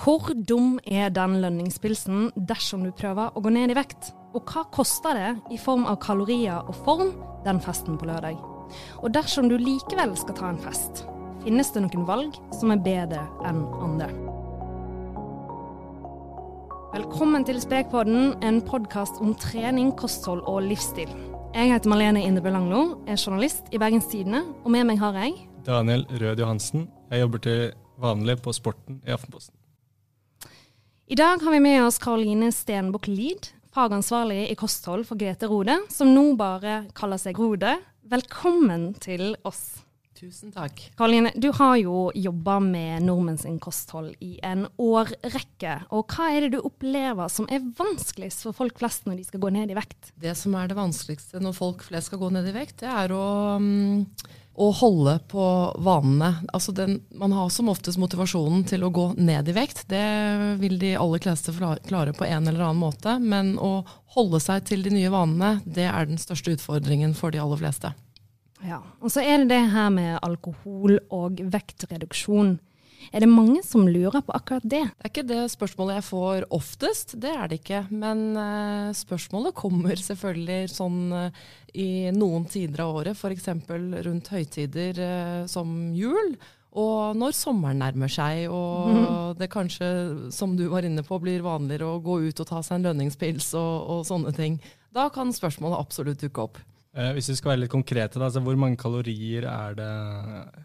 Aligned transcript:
Hvor 0.00 0.30
dum 0.48 0.78
er 0.88 1.10
den 1.12 1.34
lønningspilsen 1.42 2.30
dersom 2.48 2.86
du 2.86 2.92
prøver 2.96 3.34
å 3.36 3.40
gå 3.44 3.50
ned 3.52 3.74
i 3.74 3.74
vekt? 3.76 4.14
Og 4.32 4.48
hva 4.48 4.62
koster 4.72 5.18
det 5.18 5.32
i 5.52 5.58
form 5.60 5.84
av 5.90 5.98
kalorier 6.00 6.62
og 6.62 6.78
form 6.86 7.10
den 7.44 7.60
festen 7.60 7.98
på 8.00 8.08
lørdag? 8.08 8.38
Og 9.04 9.12
dersom 9.12 9.50
du 9.50 9.58
likevel 9.60 10.14
skal 10.16 10.38
ta 10.38 10.48
en 10.48 10.62
fest, 10.62 11.02
finnes 11.44 11.68
det 11.74 11.84
noen 11.84 12.08
valg 12.08 12.40
som 12.56 12.72
er 12.72 12.80
bedre 12.80 13.26
enn 13.44 13.60
andre? 13.76 14.08
Velkommen 16.96 17.44
til 17.44 17.60
Spekpodden, 17.60 18.38
en 18.40 18.64
podkast 18.64 19.20
om 19.20 19.36
trening, 19.36 19.92
kosthold 20.00 20.40
og 20.48 20.64
livsstil. 20.70 21.12
Jeg 21.52 21.74
heter 21.74 21.92
Malene 21.92 22.24
Indebø 22.24 22.56
Langlo, 22.56 22.86
er 23.04 23.20
journalist 23.20 23.68
i 23.68 23.84
Bergens 23.84 24.08
Tidende, 24.08 24.46
og 24.64 24.72
med 24.72 24.88
meg 24.88 25.04
har 25.04 25.20
jeg 25.26 25.36
Daniel 25.68 26.08
Rød 26.08 26.40
Johansen. 26.40 26.88
Jeg 27.12 27.26
jobber 27.26 27.44
til 27.44 27.64
vanlig 28.00 28.40
på 28.40 28.56
Sporten 28.56 29.02
i 29.04 29.12
Aftenposten. 29.12 29.59
I 31.10 31.14
dag 31.14 31.42
har 31.42 31.50
vi 31.50 31.60
med 31.60 31.84
oss 31.84 31.96
Karoline 31.98 32.52
Stenbukk 32.54 33.08
Lid, 33.10 33.48
fagansvarlig 33.74 34.44
i 34.46 34.54
kosthold 34.54 35.08
for 35.08 35.18
Grete 35.18 35.48
Rode, 35.50 35.74
som 35.90 36.12
nå 36.14 36.36
bare 36.38 36.84
kaller 36.94 37.18
seg 37.18 37.34
Rode. 37.34 37.72
Velkommen 38.06 38.92
til 39.02 39.32
oss. 39.42 39.80
Tusen 40.14 40.54
takk. 40.54 40.78
Karoline, 40.94 41.32
du 41.34 41.48
har 41.58 41.74
jo 41.80 42.04
jobba 42.14 42.60
med 42.62 43.02
nordmenns 43.08 43.42
kosthold 43.58 44.12
i 44.22 44.36
en 44.46 44.68
årrekke. 44.78 45.80
Og 45.90 46.14
hva 46.14 46.28
er 46.30 46.46
det 46.46 46.52
du 46.54 46.60
opplever 46.62 47.26
som 47.26 47.50
er 47.50 47.58
vanskeligst 47.58 48.46
for 48.46 48.54
folk 48.54 48.78
flest 48.78 49.10
når 49.10 49.18
de 49.18 49.26
skal 49.32 49.42
gå 49.42 49.50
ned 49.58 49.74
i 49.74 49.80
vekt? 49.80 50.12
Det 50.14 50.36
som 50.38 50.54
er 50.54 50.70
det 50.70 50.78
vanskeligste 50.78 51.42
når 51.42 51.58
folk 51.58 51.82
flest 51.90 52.12
skal 52.12 52.22
gå 52.22 52.30
ned 52.38 52.46
i 52.52 52.54
vekt, 52.54 52.84
det 52.84 52.94
er 53.02 53.18
å 53.18 53.26
um 53.58 54.04
å 54.60 54.68
holde 54.76 55.14
på 55.30 55.44
vanene. 55.80 56.34
Altså 56.52 56.74
den, 56.76 56.98
man 57.16 57.32
har 57.32 57.48
som 57.52 57.70
oftest 57.72 58.00
motivasjonen 58.00 58.66
til 58.68 58.84
å 58.84 58.92
gå 58.92 59.06
ned 59.16 59.48
i 59.48 59.54
vekt. 59.56 59.86
Det 59.88 60.04
vil 60.60 60.76
de 60.82 60.92
aller 61.00 61.22
fleste 61.24 61.54
klare 61.88 62.12
på 62.16 62.28
en 62.28 62.48
eller 62.48 62.66
annen 62.66 62.82
måte. 62.82 63.16
Men 63.22 63.54
å 63.56 63.80
holde 64.16 64.40
seg 64.42 64.66
til 64.68 64.84
de 64.84 64.92
nye 64.92 65.12
vanene, 65.12 65.58
det 65.64 65.88
er 65.88 66.10
den 66.10 66.20
største 66.20 66.58
utfordringen 66.58 67.16
for 67.16 67.32
de 67.32 67.40
aller 67.40 67.60
fleste. 67.62 67.94
Ja, 68.60 68.82
Og 69.00 69.08
så 69.14 69.22
er 69.24 69.40
det 69.40 69.54
det 69.54 69.62
her 69.72 69.88
med 69.94 70.18
alkohol 70.20 70.98
og 71.08 71.40
vektreduksjon. 71.40 72.58
Er 73.10 73.24
det 73.24 73.30
mange 73.30 73.58
som 73.66 73.88
lurer 73.90 74.22
på 74.22 74.34
akkurat 74.36 74.62
det? 74.62 74.84
Det 74.86 75.06
er 75.06 75.10
ikke 75.10 75.26
det 75.26 75.40
spørsmålet 75.50 75.98
jeg 75.98 76.06
får 76.06 76.44
oftest, 76.54 77.16
det 77.18 77.32
er 77.34 77.50
det 77.50 77.58
ikke. 77.58 77.82
Men 77.90 78.22
uh, 78.38 78.92
spørsmålet 78.94 79.56
kommer 79.58 79.98
selvfølgelig 80.08 80.70
sånn 80.70 81.00
uh, 81.10 81.42
i 81.74 82.10
noen 82.14 82.46
tider 82.50 82.84
av 82.84 83.02
året, 83.02 83.18
f.eks. 83.18 83.50
rundt 84.06 84.30
høytider 84.30 85.02
uh, 85.02 85.42
som 85.50 85.74
jul. 85.96 86.36
Og 86.70 87.18
når 87.18 87.34
sommeren 87.34 87.82
nærmer 87.82 88.12
seg, 88.14 88.44
og 88.54 89.34
det 89.40 89.50
kanskje, 89.50 89.90
som 90.30 90.54
du 90.54 90.68
var 90.70 90.86
inne 90.86 91.02
på, 91.02 91.18
blir 91.18 91.42
vanligere 91.42 91.90
å 91.90 92.02
gå 92.04 92.20
ut 92.28 92.44
og 92.44 92.46
ta 92.52 92.62
seg 92.62 92.78
en 92.78 92.92
lønningspils 92.92 93.50
og, 93.58 93.74
og 93.90 94.06
sånne 94.06 94.34
ting, 94.38 94.62
da 94.94 95.08
kan 95.10 95.34
spørsmålet 95.34 95.82
absolutt 95.82 96.22
dukke 96.22 96.46
opp. 96.46 96.62
Eh, 96.90 97.12
hvis 97.14 97.28
vi 97.30 97.36
skal 97.38 97.52
være 97.52 97.62
litt 97.64 97.72
konkrete, 97.72 98.18
da, 98.18 98.26
altså 98.26 98.42
hvor 98.42 98.56
mange 98.58 98.78
kalorier 98.80 99.44
er 99.46 99.76
det 99.78 99.90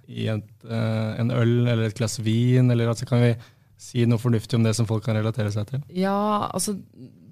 i 0.10 0.26
en, 0.34 0.42
eh, 0.66 1.12
en 1.22 1.34
øl 1.36 1.68
eller 1.68 1.86
et 1.86 1.98
glass 1.98 2.18
vin? 2.18 2.72
Eller 2.74 2.90
altså, 2.90 3.06
kan 3.06 3.22
vi 3.22 3.36
si 3.78 4.08
noe 4.10 4.22
fornuftig 4.22 4.58
om 4.58 4.66
det 4.66 4.74
som 4.78 4.88
folk 4.90 5.06
kan 5.06 5.18
relatere 5.20 5.52
seg 5.54 5.70
til? 5.70 5.84
Ja, 5.94 6.50
altså 6.50 6.80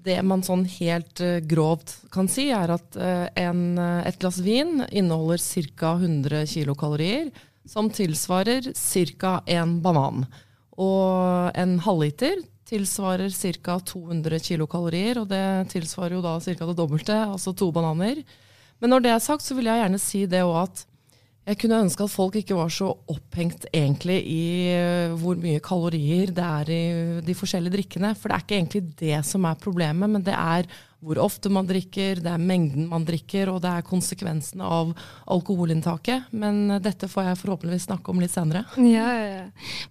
det 0.04 0.18
man 0.28 0.44
sånn 0.44 0.66
helt 0.68 1.16
uh, 1.24 1.40
grovt 1.48 1.94
kan 2.12 2.28
si, 2.28 2.50
er 2.52 2.74
at 2.74 2.98
en, 3.40 3.78
et 3.80 4.18
glass 4.20 4.36
vin 4.44 4.82
inneholder 4.92 5.40
ca. 5.80 5.94
100 5.96 6.44
kilokalorier, 6.52 7.30
som 7.64 7.88
tilsvarer 7.88 8.68
ca. 8.76 9.38
en 9.48 9.78
banan. 9.80 10.26
Og 10.76 11.56
en 11.56 11.78
halvliter 11.86 12.44
tilsvarer 12.68 13.32
ca. 13.32 13.78
200 13.80 14.44
kilokalorier, 14.44 15.22
og 15.22 15.32
det 15.32 15.72
tilsvarer 15.72 16.18
jo 16.18 16.24
da 16.28 16.36
ca. 16.36 16.68
det 16.68 16.76
dobbelte, 16.76 17.18
altså 17.24 17.56
to 17.56 17.72
bananer. 17.72 18.20
Men 18.84 18.92
når 18.92 19.00
det 19.00 19.14
er 19.14 19.22
sagt, 19.24 19.40
så 19.40 19.54
vil 19.56 19.70
jeg 19.70 19.80
gjerne 19.80 19.98
si 20.02 20.26
det 20.28 20.42
òg 20.44 20.58
at 20.66 20.80
jeg 21.48 21.56
kunne 21.60 21.78
ønske 21.86 22.04
at 22.04 22.12
folk 22.12 22.34
ikke 22.36 22.56
var 22.56 22.68
så 22.72 22.90
opphengt 23.08 23.64
egentlig 23.72 24.18
i 24.28 24.44
eh, 24.72 25.14
hvor 25.20 25.40
mye 25.40 25.60
kalorier 25.64 26.32
det 26.36 26.44
er 26.44 26.72
i 26.72 26.84
de 27.24 27.36
forskjellige 27.36 27.72
drikkene. 27.78 28.10
For 28.16 28.28
det 28.28 28.36
er 28.36 28.44
ikke 28.44 28.58
egentlig 28.58 28.82
det 29.00 29.22
som 29.28 29.48
er 29.48 29.60
problemet, 29.60 30.12
men 30.12 30.24
det 30.24 30.36
er 30.36 30.68
hvor 31.04 31.20
ofte 31.20 31.50
man 31.52 31.66
drikker, 31.68 32.20
det 32.24 32.30
er 32.32 32.40
mengden 32.40 32.86
man 32.90 33.04
drikker, 33.06 33.50
og 33.52 33.60
det 33.64 33.70
er 33.70 33.86
konsekvensene 33.86 34.64
av 34.64 34.92
alkoholinntaket. 35.30 36.30
Men 36.32 36.78
dette 36.84 37.08
får 37.10 37.28
jeg 37.28 37.40
forhåpentligvis 37.42 37.88
snakke 37.90 38.12
om 38.12 38.22
litt 38.22 38.32
senere. 38.34 38.64
Ja, 38.80 39.08
ja. 39.18 39.44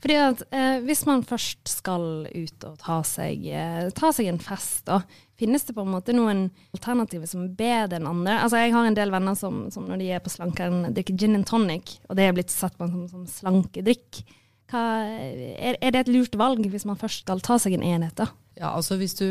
Fordi 0.04 0.18
at 0.20 0.44
eh, 0.50 0.80
Hvis 0.84 1.06
man 1.10 1.24
først 1.28 1.70
skal 1.70 2.26
ut 2.28 2.66
og 2.68 2.78
ta 2.82 3.00
seg, 3.08 3.46
eh, 3.46 3.88
ta 3.96 4.12
seg 4.16 4.32
en 4.32 4.42
fest, 4.42 4.84
da, 4.90 5.02
finnes 5.40 5.66
det 5.68 5.76
på 5.78 5.86
en 5.86 5.94
måte 5.94 6.16
noen 6.16 6.48
alternativer 6.76 7.30
som 7.30 7.46
er 7.46 7.56
bedre 7.58 8.00
enn 8.00 8.10
andre? 8.10 8.40
Altså 8.44 8.62
Jeg 8.64 8.76
har 8.76 8.90
en 8.90 8.98
del 8.98 9.14
venner 9.14 9.38
som, 9.40 9.66
som 9.74 9.88
når 9.90 10.02
de 10.02 10.12
er 10.18 10.24
på 10.24 10.34
slankeren, 10.34 10.88
drikker 10.96 11.18
gin 11.20 11.38
and 11.40 11.48
tonic, 11.50 11.98
og 12.10 12.18
det 12.20 12.28
er 12.28 12.38
blitt 12.38 12.54
sett 12.54 12.78
på 12.80 12.90
som, 12.90 13.06
som 13.12 13.28
slankedrikk. 13.30 14.24
Hva, 14.72 14.84
er, 15.06 15.78
er, 15.78 15.94
det 15.94 16.06
et 16.06 16.14
lurt 16.14 16.38
valg 16.40 16.66
hvis 16.72 16.88
man 16.90 16.98
først 16.98 17.26
skal 17.28 17.44
ta 17.46 17.60
seg 17.62 17.78
en 17.78 17.86
enhet? 17.86 18.16
da? 18.18 18.32
Ja, 18.54 18.70
altså 18.78 19.00
hvis 19.00 19.16
du, 19.18 19.26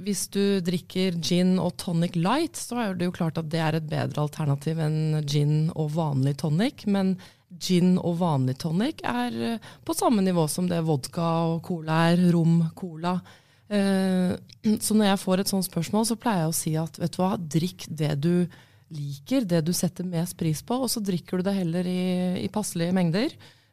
hvis 0.00 0.24
du, 0.32 0.62
drikker 0.64 1.18
gin 1.20 1.58
og 1.60 1.74
tonic 1.80 2.16
light, 2.16 2.56
så 2.56 2.78
er 2.80 2.96
det 2.96 3.10
jo 3.10 3.14
klart 3.14 3.36
at 3.40 3.50
det 3.52 3.60
er 3.60 3.76
et 3.76 3.90
bedre 3.90 4.24
alternativ 4.24 4.80
enn 4.80 5.20
gin 5.28 5.68
og 5.76 5.92
vanlig 5.98 6.38
tonic. 6.40 6.86
Men 6.88 7.18
gin 7.60 7.98
og 8.00 8.16
vanlig 8.22 8.56
tonic 8.62 9.02
er 9.04 9.36
eh, 9.36 9.70
på 9.84 9.96
samme 9.96 10.24
nivå 10.24 10.46
som 10.48 10.70
det 10.70 10.80
vodka 10.86 11.28
og 11.52 11.60
cola 11.66 12.06
er. 12.14 12.24
Rom, 12.32 12.62
cola. 12.78 13.18
Eh, 13.68 14.32
så 14.80 14.96
når 14.96 15.10
jeg 15.10 15.22
får 15.26 15.42
et 15.42 15.52
sånt 15.52 15.68
spørsmål, 15.68 16.08
så 16.08 16.16
pleier 16.20 16.46
jeg 16.46 16.52
å 16.52 16.56
si 16.56 16.76
at 16.80 17.00
vet 17.02 17.12
du 17.12 17.20
hva, 17.20 17.34
drikk 17.36 17.84
det 17.88 18.14
du 18.24 18.34
liker, 18.92 19.44
det 19.48 19.60
du 19.66 19.74
setter 19.76 20.08
mest 20.08 20.38
pris 20.40 20.60
på, 20.64 20.76
og 20.76 20.88
så 20.92 21.00
drikker 21.04 21.40
du 21.40 21.48
det 21.48 21.56
heller 21.56 21.88
i, 21.88 22.04
i 22.44 22.48
passelige 22.52 22.96
mengder. 22.96 23.32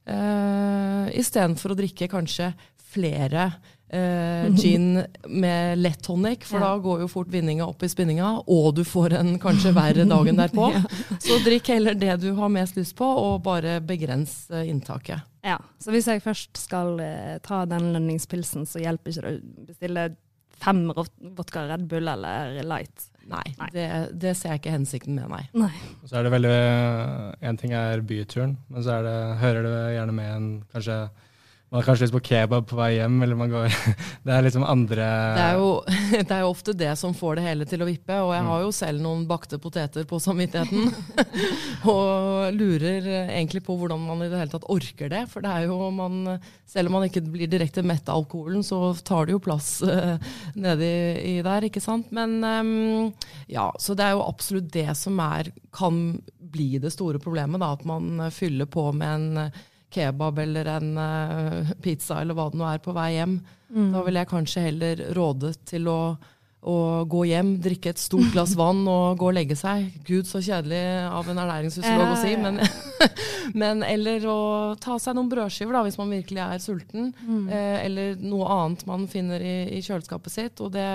Uh, 0.10 1.06
Istedenfor 1.20 1.76
å 1.76 1.78
drikke 1.78 2.08
kanskje 2.10 2.48
flere 2.90 3.52
eh, 3.90 4.56
gin 4.56 5.04
med 5.24 5.78
lett 5.78 6.04
tonic, 6.04 6.46
for 6.46 6.60
ja. 6.60 6.68
da 6.68 6.78
går 6.78 7.02
jo 7.04 7.08
fort 7.08 7.28
vinninga 7.28 7.66
opp 7.66 7.84
i 7.84 7.90
spinninga, 7.90 8.32
og 8.48 8.72
du 8.78 8.84
får 8.88 9.18
en 9.20 9.36
kanskje 9.42 9.74
verre 9.76 10.06
dagen 10.10 10.40
derpå. 10.42 10.72
ja. 10.76 10.84
Så 11.20 11.40
drikk 11.46 11.74
heller 11.74 11.98
det 11.98 12.20
du 12.24 12.32
har 12.38 12.54
mest 12.54 12.80
lyst 12.80 12.96
på, 13.00 13.06
og 13.06 13.44
bare 13.46 13.80
begrens 13.82 14.42
uh, 14.54 14.64
inntaket. 14.66 15.26
Ja, 15.46 15.60
Så 15.80 15.94
hvis 15.96 16.10
jeg 16.12 16.24
først 16.24 16.58
skal 16.60 16.98
eh, 17.00 17.38
ta 17.46 17.64
den 17.70 17.94
lønningspilsen, 17.96 18.66
så 18.68 18.82
hjelper 18.84 19.14
ikke 19.14 19.24
det 19.24 19.38
å 19.38 19.70
bestille 19.70 20.10
fem 20.60 20.82
vodka 20.92 21.64
Red 21.70 21.88
Bull 21.88 22.12
eller 22.12 22.60
Light? 22.68 23.08
Nei, 23.30 23.46
nei. 23.60 23.70
Det, 23.72 23.86
det, 24.20 24.34
ser 24.36 24.56
jeg 24.56 24.64
ikke 24.64 24.74
hensikten 24.74 25.16
med, 25.16 25.30
nei. 25.30 25.44
nei. 25.54 25.72
Så 26.10 26.18
er 26.18 26.26
det 26.26 26.34
veldig 26.34 26.54
Én 27.46 27.60
ting 27.62 27.76
er 27.78 28.02
byturen, 28.02 28.58
men 28.68 28.84
så 28.84 29.00
det, 29.06 29.16
hører 29.40 29.68
det 29.68 29.78
gjerne 29.96 30.16
med 30.18 30.32
en 30.34 30.48
kanskje 30.74 30.98
man 31.70 31.84
har 31.84 31.86
kanskje 31.86 32.08
lyst 32.08 32.16
på 32.16 32.22
kebab 32.26 32.66
på 32.66 32.78
vei 32.80 32.96
hjem, 32.96 33.20
eller 33.22 33.38
man 33.38 33.52
går 33.52 33.74
Det 34.26 34.34
er 34.34 34.46
liksom 34.46 34.64
andre 34.66 35.06
det 35.38 35.44
er, 35.44 35.60
jo, 35.60 35.68
det 36.18 36.34
er 36.34 36.42
jo 36.42 36.50
ofte 36.50 36.74
det 36.74 36.96
som 36.98 37.14
får 37.14 37.38
det 37.38 37.44
hele 37.46 37.68
til 37.70 37.84
å 37.86 37.88
vippe, 37.90 38.16
og 38.26 38.34
jeg 38.34 38.48
har 38.48 38.64
jo 38.64 38.72
selv 38.74 39.04
noen 39.06 39.28
bakte 39.30 39.60
poteter 39.62 40.08
på 40.10 40.18
samvittigheten. 40.24 40.90
og 41.94 42.58
lurer 42.58 43.06
egentlig 43.28 43.62
på 43.68 43.78
hvordan 43.78 44.02
man 44.02 44.26
i 44.26 44.32
det 44.32 44.42
hele 44.42 44.54
tatt 44.56 44.66
orker 44.74 45.14
det. 45.14 45.22
For 45.30 45.46
det 45.46 45.54
er 45.54 45.70
jo 45.70 45.92
man 45.94 46.40
Selv 46.70 46.90
om 46.90 46.98
man 46.98 47.08
ikke 47.08 47.24
blir 47.26 47.50
direkte 47.50 47.82
mett 47.86 48.10
av 48.10 48.20
alkoholen, 48.24 48.66
så 48.66 48.94
tar 49.06 49.28
det 49.28 49.34
jo 49.34 49.42
plass 49.42 49.80
uh, 49.86 50.18
nedi 50.58 50.92
i 51.36 51.38
der, 51.46 51.66
ikke 51.70 51.82
sant. 51.82 52.12
Men 52.14 52.40
um, 52.46 53.14
ja, 53.50 53.70
så 53.82 53.94
det 53.98 54.06
er 54.06 54.18
jo 54.18 54.26
absolutt 54.26 54.70
det 54.74 54.90
som 54.98 55.18
er 55.22 55.50
kan 55.74 56.20
bli 56.50 56.78
det 56.82 56.94
store 56.94 57.22
problemet, 57.22 57.62
da. 57.62 57.74
At 57.78 57.86
man 57.90 58.30
fyller 58.34 58.70
på 58.70 58.90
med 58.94 59.10
en 59.10 59.52
kebab 59.94 60.40
eller 60.40 60.74
en 60.78 60.98
uh, 60.98 61.72
pizza 61.84 62.22
eller 62.22 62.38
hva 62.38 62.50
det 62.52 62.60
nå 62.60 62.68
er 62.70 62.84
på 62.84 62.96
vei 62.96 63.14
hjem. 63.18 63.40
Mm. 63.70 63.94
Da 63.94 64.04
vil 64.06 64.20
jeg 64.20 64.30
kanskje 64.30 64.66
heller 64.66 65.02
råde 65.18 65.52
til 65.68 65.90
å, 65.90 66.00
å, 66.62 66.76
gå 67.10 67.24
hjem, 67.30 67.56
drikke 67.62 67.94
et 67.94 68.02
stort 68.02 68.32
glass 68.34 68.56
vann 68.58 68.82
og 68.90 69.20
gå 69.22 69.30
og 69.30 69.36
legge 69.38 69.58
seg. 69.58 69.92
Gud, 70.08 70.30
så 70.30 70.42
kjedelig 70.46 70.82
av 71.10 71.30
en 71.30 71.42
ernæringsfysiolog 71.44 72.16
å 72.16 72.22
si, 72.22 72.34
men, 72.42 72.62
men, 73.62 73.84
eller 73.86 74.26
å 74.30 74.40
ta 74.82 74.98
seg 75.02 75.18
noen 75.18 75.30
brødskiver 75.32 75.78
da, 75.78 75.84
hvis 75.86 76.00
man 76.02 76.16
virkelig 76.18 76.46
er 76.46 76.64
sulten. 76.64 77.12
Mm. 77.22 77.44
Eh, 77.46 77.78
eller 77.84 78.26
noe 78.26 78.50
annet 78.56 78.88
man 78.90 79.06
finner 79.12 79.46
i, 79.46 79.58
i 79.78 79.84
kjøleskapet 79.86 80.34
sitt. 80.34 80.66
Det, 80.74 80.90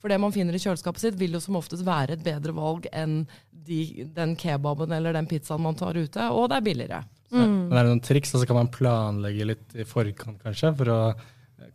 for 0.00 0.12
det 0.12 0.20
man 0.22 0.34
finner 0.36 0.56
i 0.56 0.62
kjøleskapet 0.64 1.04
sitt, 1.04 1.20
vil 1.20 1.36
jo 1.36 1.44
som 1.44 1.60
oftest 1.60 1.86
være 1.88 2.16
et 2.16 2.24
bedre 2.24 2.56
valg 2.56 2.88
enn 2.92 3.22
de, 3.68 4.08
den 4.16 4.32
kebaben 4.40 4.92
eller 4.96 5.12
den 5.12 5.28
pizzaen 5.28 5.60
man 5.60 5.76
tar 5.76 5.96
ute, 5.98 6.30
og 6.32 6.48
det 6.48 6.58
er 6.58 6.68
billigere. 6.70 7.04
Mm. 7.32 7.68
Men 7.68 7.76
er 7.76 7.84
det 7.84 7.92
noen 7.92 8.04
triks? 8.04 8.32
Altså 8.34 8.48
kan 8.48 8.58
man 8.58 8.72
planlegge 8.72 9.48
litt 9.50 9.76
i 9.76 9.86
forkant, 9.88 10.40
kanskje? 10.42 10.72
For 10.78 10.92
å 10.92 10.98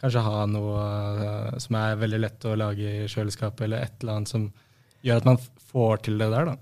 kanskje 0.02 0.26
ha 0.26 0.44
noe 0.50 0.84
uh, 1.22 1.58
som 1.62 1.78
er 1.80 2.00
veldig 2.02 2.22
lett 2.24 2.46
å 2.50 2.58
lage 2.60 2.94
i 3.04 3.10
kjøleskapet, 3.12 3.66
eller 3.68 3.86
et 3.86 3.98
eller 4.02 4.18
annet 4.18 4.34
som 4.34 4.48
gjør 5.04 5.22
at 5.22 5.28
man 5.28 5.42
får 5.72 6.06
til 6.08 6.22
det 6.22 6.30
der, 6.34 6.54
da? 6.54 6.58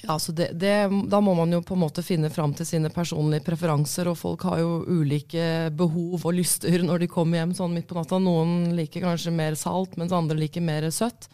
Ja, 0.00 0.14
altså 0.14 0.32
det, 0.32 0.52
det, 0.56 0.88
Da 1.12 1.18
må 1.20 1.34
man 1.36 1.52
jo 1.52 1.60
på 1.66 1.76
en 1.76 1.82
måte 1.82 2.02
finne 2.04 2.30
fram 2.32 2.54
til 2.56 2.66
sine 2.68 2.88
personlige 2.92 3.44
preferanser, 3.50 4.08
og 4.08 4.18
folk 4.18 4.46
har 4.48 4.62
jo 4.62 4.80
ulike 4.88 5.68
behov 5.76 6.24
og 6.24 6.36
lyster 6.38 6.84
når 6.86 7.04
de 7.04 7.10
kommer 7.12 7.42
hjem 7.42 7.52
sånn 7.56 7.74
midt 7.76 7.88
på 7.90 7.98
natta. 7.98 8.20
Noen 8.22 8.72
liker 8.78 9.04
kanskje 9.04 9.34
mer 9.34 9.58
salt, 9.60 9.98
mens 10.00 10.14
andre 10.16 10.38
liker 10.40 10.64
mer 10.64 10.88
søtt. 10.94 11.28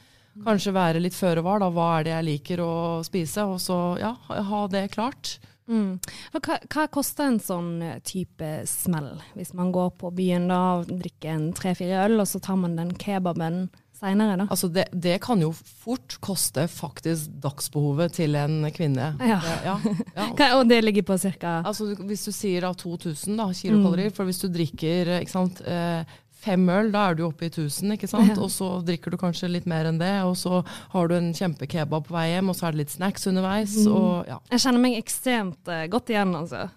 Kanskje 0.44 0.75
være 0.76 1.00
litt 1.00 1.17
føre 1.17 1.44
var, 1.46 1.62
da. 1.62 1.70
Hva 1.73 1.87
er 1.96 2.06
det 2.08 2.12
jeg 2.12 2.26
liker 2.26 2.64
å 2.64 2.73
spise? 3.06 3.46
Og 3.49 3.61
så 3.62 3.78
ja, 4.02 4.12
ha 4.26 4.64
det 4.73 4.88
klart. 4.93 5.38
Mm. 5.66 5.96
Hva, 6.36 6.58
hva, 6.70 6.84
koster 6.94 7.30
en 7.30 7.40
sånn 7.42 7.80
eh, 7.82 7.98
type 8.06 8.50
smell, 8.70 9.16
hvis 9.34 9.50
man 9.58 9.72
går 9.74 9.96
på 9.98 10.12
byen 10.14 10.46
da 10.50 10.60
og 10.78 10.92
drikker 10.92 11.32
en 11.32 11.48
tre-fire 11.56 12.04
øl, 12.06 12.20
og 12.22 12.30
så 12.30 12.40
tar 12.42 12.60
man 12.60 12.78
den 12.78 12.94
kebaben 13.00 13.66
seinere, 13.96 14.36
da? 14.42 14.46
Altså 14.52 14.68
det, 14.72 14.86
det, 14.92 15.16
kan 15.24 15.40
jo 15.40 15.50
fort 15.56 16.18
koste 16.24 16.66
faktisk 16.70 17.32
dagsbehovet 17.42 18.16
til 18.18 18.36
en 18.38 18.68
kvinne. 18.74 19.14
Ja. 19.24 19.40
Ja, 19.64 19.78
ja. 20.14 20.50
og 20.58 20.66
det 20.68 20.82
ligger 20.84 21.06
på 21.08 21.18
ca. 21.18 21.60
Altså, 21.62 21.94
hvis 22.06 22.26
du 22.28 22.32
sier 22.34 22.66
da 22.66 22.74
2000 22.76 23.40
da, 23.40 23.48
kilokalorier, 23.50 24.12
mm. 24.12 24.16
for 24.18 24.28
hvis 24.28 24.42
du 24.44 24.50
drikker 24.52 25.16
ikke 25.20 25.32
sant, 25.32 25.64
eh, 25.64 26.18
fem 26.46 26.64
øl, 26.72 26.90
da 26.94 27.08
er 27.10 27.19
du 27.19 27.25
oppe 27.26 27.48
i 27.48 27.50
1000, 27.52 27.96
ikke 27.96 28.10
sant? 28.10 28.38
Og 28.43 28.50
så 28.54 28.70
drikker 28.87 29.14
du 29.14 29.19
kanskje 29.20 29.50
litt 29.52 29.69
mer 29.70 29.90
enn 29.90 30.00
det, 30.02 30.14
og 30.26 30.37
så 30.38 30.62
har 30.94 31.10
du 31.10 31.16
en 31.19 31.32
kjempekebab 31.37 32.08
på 32.08 32.16
vei 32.16 32.28
hjem, 32.32 32.52
og 32.52 32.58
så 32.58 32.69
er 32.69 32.76
det 32.76 32.84
litt 32.84 32.94
snacks 32.94 33.26
underveis. 33.31 33.76
Mm. 33.82 33.94
Og, 33.94 34.12
ja. 34.31 34.38
Jeg 34.54 34.64
kjenner 34.66 34.84
meg 34.87 35.00
ekstremt 35.00 35.72
uh, 35.72 35.82
godt 35.93 36.14
igjen, 36.14 36.37
altså. 36.38 36.69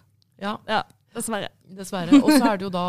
Ja. 0.42 0.58
ja. 0.70 0.84
Dessverre. 1.16 1.52
Dessverre. 1.78 2.20
Og 2.22 2.32
så 2.32 2.44
er 2.52 2.60
det 2.60 2.68
jo 2.68 2.74
da 2.74 2.88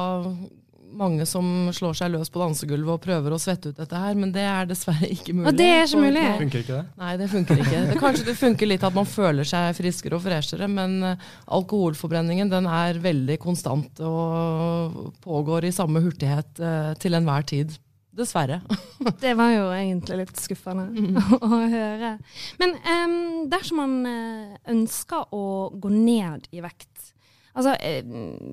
mange 0.96 1.26
som 1.28 1.70
slår 1.74 1.96
seg 1.98 2.12
løs 2.14 2.30
på 2.32 2.40
dansegulvet 2.42 2.94
og 2.94 3.02
prøver 3.04 3.34
å 3.34 3.40
svette 3.40 3.72
ut 3.72 3.80
dette 3.80 4.00
her, 4.02 4.16
men 4.18 4.32
det 4.34 4.44
er 4.46 4.70
dessverre 4.70 5.10
ikke 5.16 5.34
mulig. 5.36 5.48
Og 5.50 5.58
det 5.58 5.68
er 5.72 5.84
ikke 5.84 6.04
mulig? 6.04 6.24
Det 6.24 6.38
funker 6.44 6.64
ikke 6.64 6.78
det? 6.78 7.02
Nei, 7.02 7.12
det 7.20 7.28
funker 7.34 7.62
ikke. 7.64 7.82
Det, 7.90 7.98
kanskje 8.00 8.28
det 8.30 8.36
funker 8.40 8.72
litt 8.72 8.88
at 8.88 8.96
man 8.96 9.10
føler 9.10 9.50
seg 9.50 9.76
friskere 9.78 10.18
og 10.18 10.24
freshere, 10.24 10.70
men 10.70 10.96
uh, 11.04 11.28
alkoholforbrenningen 11.58 12.50
den 12.52 12.70
er 12.70 13.00
veldig 13.02 13.38
konstant 13.42 14.02
og 14.06 15.14
pågår 15.24 15.68
i 15.68 15.74
samme 15.74 16.02
hurtighet 16.04 16.64
uh, 16.64 16.92
til 17.00 17.18
enhver 17.18 17.46
tid. 17.48 17.78
Dessverre. 18.10 18.60
det 19.22 19.36
var 19.38 19.52
jo 19.54 19.68
egentlig 19.74 20.24
litt 20.24 20.40
skuffende 20.40 20.88
mm. 20.90 21.18
å 21.46 21.60
høre. 21.70 22.16
Men 22.60 22.74
um, 22.82 23.20
dersom 23.50 23.78
man 23.80 23.94
eh, 24.10 24.58
ønsker 24.74 25.30
å 25.36 25.44
gå 25.78 25.92
ned 25.94 26.48
i 26.50 26.62
vekt, 26.64 27.14
Altså, 27.50 27.74
eh, 27.82 28.04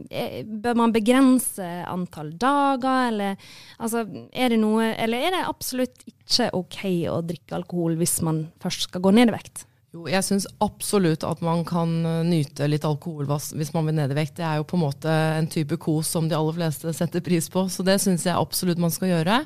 eh, 0.09 0.41
bør 0.45 0.77
man 0.79 0.93
begrense 0.95 1.65
antall 1.85 2.31
dager, 2.39 3.11
eller 3.11 3.49
altså, 3.77 4.03
er 4.33 4.49
det 4.49 4.59
noe 4.61 4.89
Eller 4.97 5.27
er 5.27 5.35
det 5.35 5.45
absolutt 5.45 6.05
ikke 6.09 6.49
OK 6.57 6.79
å 7.13 7.21
drikke 7.25 7.59
alkohol 7.59 7.97
hvis 7.99 8.19
man 8.25 8.47
først 8.63 8.87
skal 8.87 9.03
gå 9.05 9.13
ned 9.13 9.29
i 9.29 9.37
vekt? 9.37 9.67
Jo, 9.95 10.03
jeg 10.11 10.25
syns 10.25 10.45
absolutt 10.61 11.23
at 11.23 11.39
man 11.45 11.63
kan 11.67 11.93
eh, 12.05 12.25
nyte 12.27 12.67
litt 12.67 12.85
alkohol 12.87 13.29
hvis 13.29 13.71
man 13.75 13.87
vil 13.87 13.97
ned 13.97 14.11
i 14.11 14.17
vekt. 14.17 14.35
Det 14.39 14.45
er 14.45 14.59
jo 14.59 14.67
på 14.67 14.77
en 14.79 14.85
måte 14.87 15.13
en 15.37 15.47
type 15.49 15.79
kos 15.81 16.11
som 16.11 16.27
de 16.27 16.37
aller 16.37 16.57
fleste 16.57 16.93
setter 16.95 17.23
pris 17.23 17.47
på, 17.53 17.67
så 17.71 17.85
det 17.87 17.99
syns 18.03 18.27
jeg 18.27 18.37
absolutt 18.37 18.81
man 18.81 18.93
skal 18.93 19.13
gjøre. 19.15 19.41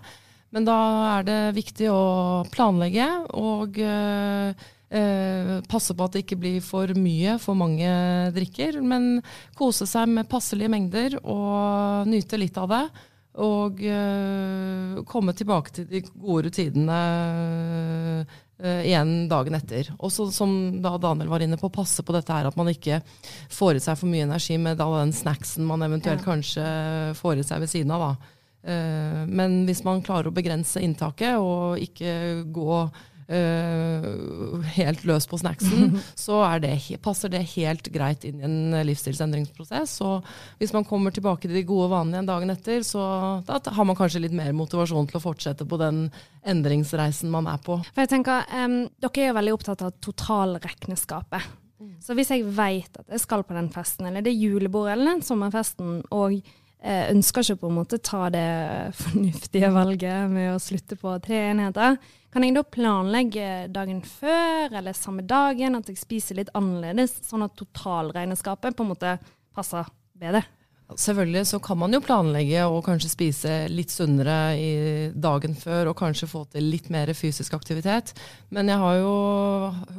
Men 0.52 0.68
da 0.68 0.78
er 1.14 1.28
det 1.28 1.40
viktig 1.56 1.88
å 1.94 2.02
planlegge 2.52 3.08
og 3.40 3.78
øh, 3.80 4.66
Eh, 4.92 5.62
passe 5.72 5.96
på 5.96 6.04
at 6.04 6.18
det 6.18 6.26
ikke 6.26 6.38
blir 6.42 6.58
for 6.66 6.92
mye, 7.00 7.38
for 7.40 7.56
mange 7.56 7.88
drikker. 8.36 8.82
Men 8.84 9.22
kose 9.56 9.88
seg 9.88 10.12
med 10.12 10.30
passelige 10.32 10.72
mengder 10.72 11.16
og 11.22 12.10
nyte 12.12 12.40
litt 12.40 12.60
av 12.60 12.68
det. 12.74 12.84
Og 13.42 13.80
eh, 13.88 14.98
komme 15.08 15.36
tilbake 15.38 15.72
til 15.72 15.88
de 15.88 16.02
gode 16.10 16.50
rutinene 16.50 16.98
eh, 18.60 18.82
igjen 18.90 19.14
dagen 19.32 19.56
etter. 19.56 19.94
Og 20.04 20.12
som 20.12 20.58
da 20.84 20.98
Daniel 21.00 21.32
var 21.32 21.46
inne 21.46 21.60
på, 21.62 21.72
passe 21.72 22.04
på 22.04 22.18
dette 22.18 22.36
her 22.36 22.50
at 22.50 22.60
man 22.60 22.74
ikke 22.74 23.00
får 23.48 23.80
i 23.80 23.86
seg 23.86 23.96
for 24.02 24.12
mye 24.12 24.28
energi 24.28 24.60
med 24.60 24.84
all 24.84 24.98
den 25.00 25.16
snacksen 25.16 25.64
man 25.70 25.88
eventuelt 25.88 26.20
ja. 26.20 26.28
kanskje 26.28 26.68
får 27.22 27.40
i 27.40 27.48
seg 27.48 27.64
ved 27.64 27.72
siden 27.72 27.96
av. 27.96 28.10
da. 28.10 28.38
Men 29.26 29.64
hvis 29.66 29.80
man 29.82 30.04
klarer 30.06 30.30
å 30.30 30.36
begrense 30.36 30.84
inntaket 30.86 31.40
og 31.42 31.80
ikke 31.82 32.44
gå 32.54 32.76
Uh, 33.32 34.60
helt 34.76 35.06
løs 35.08 35.24
på 35.30 35.38
snacksen, 35.40 35.94
så 36.26 36.42
det, 36.60 36.74
passer 37.04 37.32
det 37.32 37.46
helt 37.54 37.88
greit 37.94 38.26
inn 38.28 38.42
i 38.42 38.48
en 38.48 38.76
livsstilsendringsprosess. 38.90 39.94
Og 40.04 40.28
hvis 40.60 40.74
man 40.76 40.88
kommer 40.88 41.16
tilbake 41.16 41.48
til 41.48 41.56
de 41.56 41.64
gode 41.68 41.88
vanene 41.94 42.20
igjen 42.20 42.28
dagen 42.28 42.52
etter, 42.52 42.84
så 42.84 43.06
da 43.48 43.62
har 43.72 43.88
man 43.88 43.96
kanskje 43.96 44.26
litt 44.26 44.36
mer 44.36 44.52
motivasjon 44.58 45.08
til 45.08 45.22
å 45.22 45.24
fortsette 45.24 45.68
på 45.68 45.80
den 45.80 46.04
endringsreisen 46.44 47.32
man 47.32 47.48
er 47.48 47.62
på. 47.64 47.80
For 47.94 48.04
jeg 48.04 48.12
tenker, 48.18 48.44
um, 48.52 48.82
Dere 49.02 49.24
er 49.24 49.32
jo 49.32 49.38
veldig 49.40 49.56
opptatt 49.56 49.86
av 49.86 49.96
totalregneskapet. 50.04 51.52
Mm. 51.82 51.94
Så 52.04 52.18
hvis 52.18 52.34
jeg 52.34 52.46
vet 52.46 53.00
at 53.00 53.16
jeg 53.16 53.24
skal 53.24 53.46
på 53.48 53.56
den 53.56 53.72
festen, 53.74 54.10
eller 54.10 54.26
det 54.26 54.36
julebordet 54.36 54.98
eller 54.98 55.16
den 55.16 55.24
sommerfesten, 55.26 56.02
og 56.12 56.42
uh, 56.86 57.06
ønsker 57.12 57.46
ikke 57.46 57.62
på 57.64 57.72
en 57.72 57.78
måte 57.80 58.02
ta 58.04 58.26
det 58.34 58.48
fornuftige 59.00 59.72
valget 59.74 60.32
med 60.32 60.54
å 60.56 60.62
slutte 60.62 60.98
på 61.00 61.16
tre 61.24 61.44
enheter, 61.52 62.00
kan 62.32 62.46
jeg 62.46 62.56
da 62.56 62.64
planlegge 62.64 63.50
dagen 63.74 64.00
før 64.08 64.72
eller 64.80 64.96
samme 64.96 65.26
dagen, 65.28 65.76
at 65.76 65.90
jeg 65.92 66.00
spiser 66.00 66.40
litt 66.40 66.54
annerledes, 66.56 67.18
sånn 67.28 67.44
at 67.44 67.58
totalregnskapet 67.60 68.78
på 68.78 68.86
en 68.86 68.94
måte 68.94 69.18
passer 69.56 69.90
bedre? 70.16 70.46
Selvfølgelig 71.00 71.46
så 71.48 71.60
kan 71.64 71.78
man 71.80 71.94
jo 71.94 72.02
planlegge 72.04 72.66
og 72.68 72.84
kanskje 72.86 73.12
spise 73.12 73.54
litt 73.72 73.94
sunnere 73.94 74.38
i 74.60 74.72
dagen 75.14 75.56
før 75.58 75.92
og 75.92 75.98
kanskje 76.00 76.30
få 76.32 76.44
til 76.52 76.68
litt 76.72 76.90
mer 76.94 77.12
fysisk 77.18 77.56
aktivitet. 77.58 78.14
Men 78.50 78.72
jeg 78.72 78.82
har 78.82 79.00
jo 79.00 79.14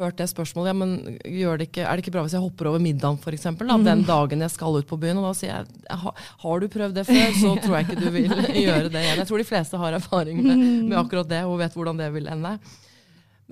hørt 0.00 0.20
det 0.20 0.28
spørsmålet 0.32 0.72
ja, 0.72 0.76
men 0.76 0.94
det 1.22 1.68
ikke, 1.68 1.86
er 1.86 1.96
det 1.96 2.04
ikke 2.04 2.14
bra 2.16 2.26
hvis 2.26 2.36
jeg 2.36 2.44
hopper 2.44 2.70
over 2.72 2.82
middagen 2.82 3.20
f.eks. 3.22 3.48
Da, 3.62 3.80
Den 3.88 4.04
dagen 4.08 4.44
jeg 4.44 4.54
skal 4.54 4.78
ut 4.78 4.88
på 4.88 5.00
byen. 5.00 5.22
Og 5.22 5.30
da 5.30 5.34
sier 5.38 5.52
jeg 5.62 6.14
har 6.44 6.62
du 6.62 6.70
prøvd 6.72 6.96
det 7.00 7.08
før, 7.08 7.26
så 7.40 7.56
tror 7.62 7.78
jeg 7.78 7.88
ikke 7.88 8.00
du 8.02 8.08
vil 8.14 8.38
gjøre 8.66 8.92
det 8.92 9.04
igjen. 9.04 9.22
Jeg 9.22 9.28
tror 9.30 9.42
de 9.42 9.48
fleste 9.48 9.82
har 9.82 9.98
erfaring 9.98 10.42
med, 10.44 10.64
med 10.90 10.98
akkurat 11.00 11.30
det 11.30 11.44
og 11.48 11.60
vet 11.62 11.76
hvordan 11.76 12.00
det 12.02 12.12
vil 12.14 12.30
ende. 12.32 12.56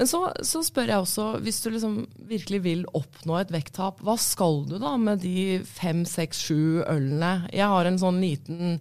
Men 0.01 0.09
så, 0.09 0.21
så, 0.49 0.63
spør 0.65 0.89
jeg 0.89 1.03
også, 1.03 1.25
hvis 1.45 1.59
du 1.61 1.67
liksom 1.75 1.97
virkelig 2.31 2.63
vil 2.65 2.87
oppnå 2.97 3.35
et 3.37 3.51
vekttap, 3.53 3.99
hva 4.01 4.15
skal 4.17 4.63
du 4.71 4.79
da 4.81 4.95
med 4.97 5.21
de 5.21 5.59
fem, 5.69 6.07
seks, 6.09 6.41
sju 6.47 6.81
ølene? 6.89 7.35
Jeg 7.53 7.69
har 7.69 7.85
en 7.85 8.01
sånn 8.01 8.23
liten 8.23 8.79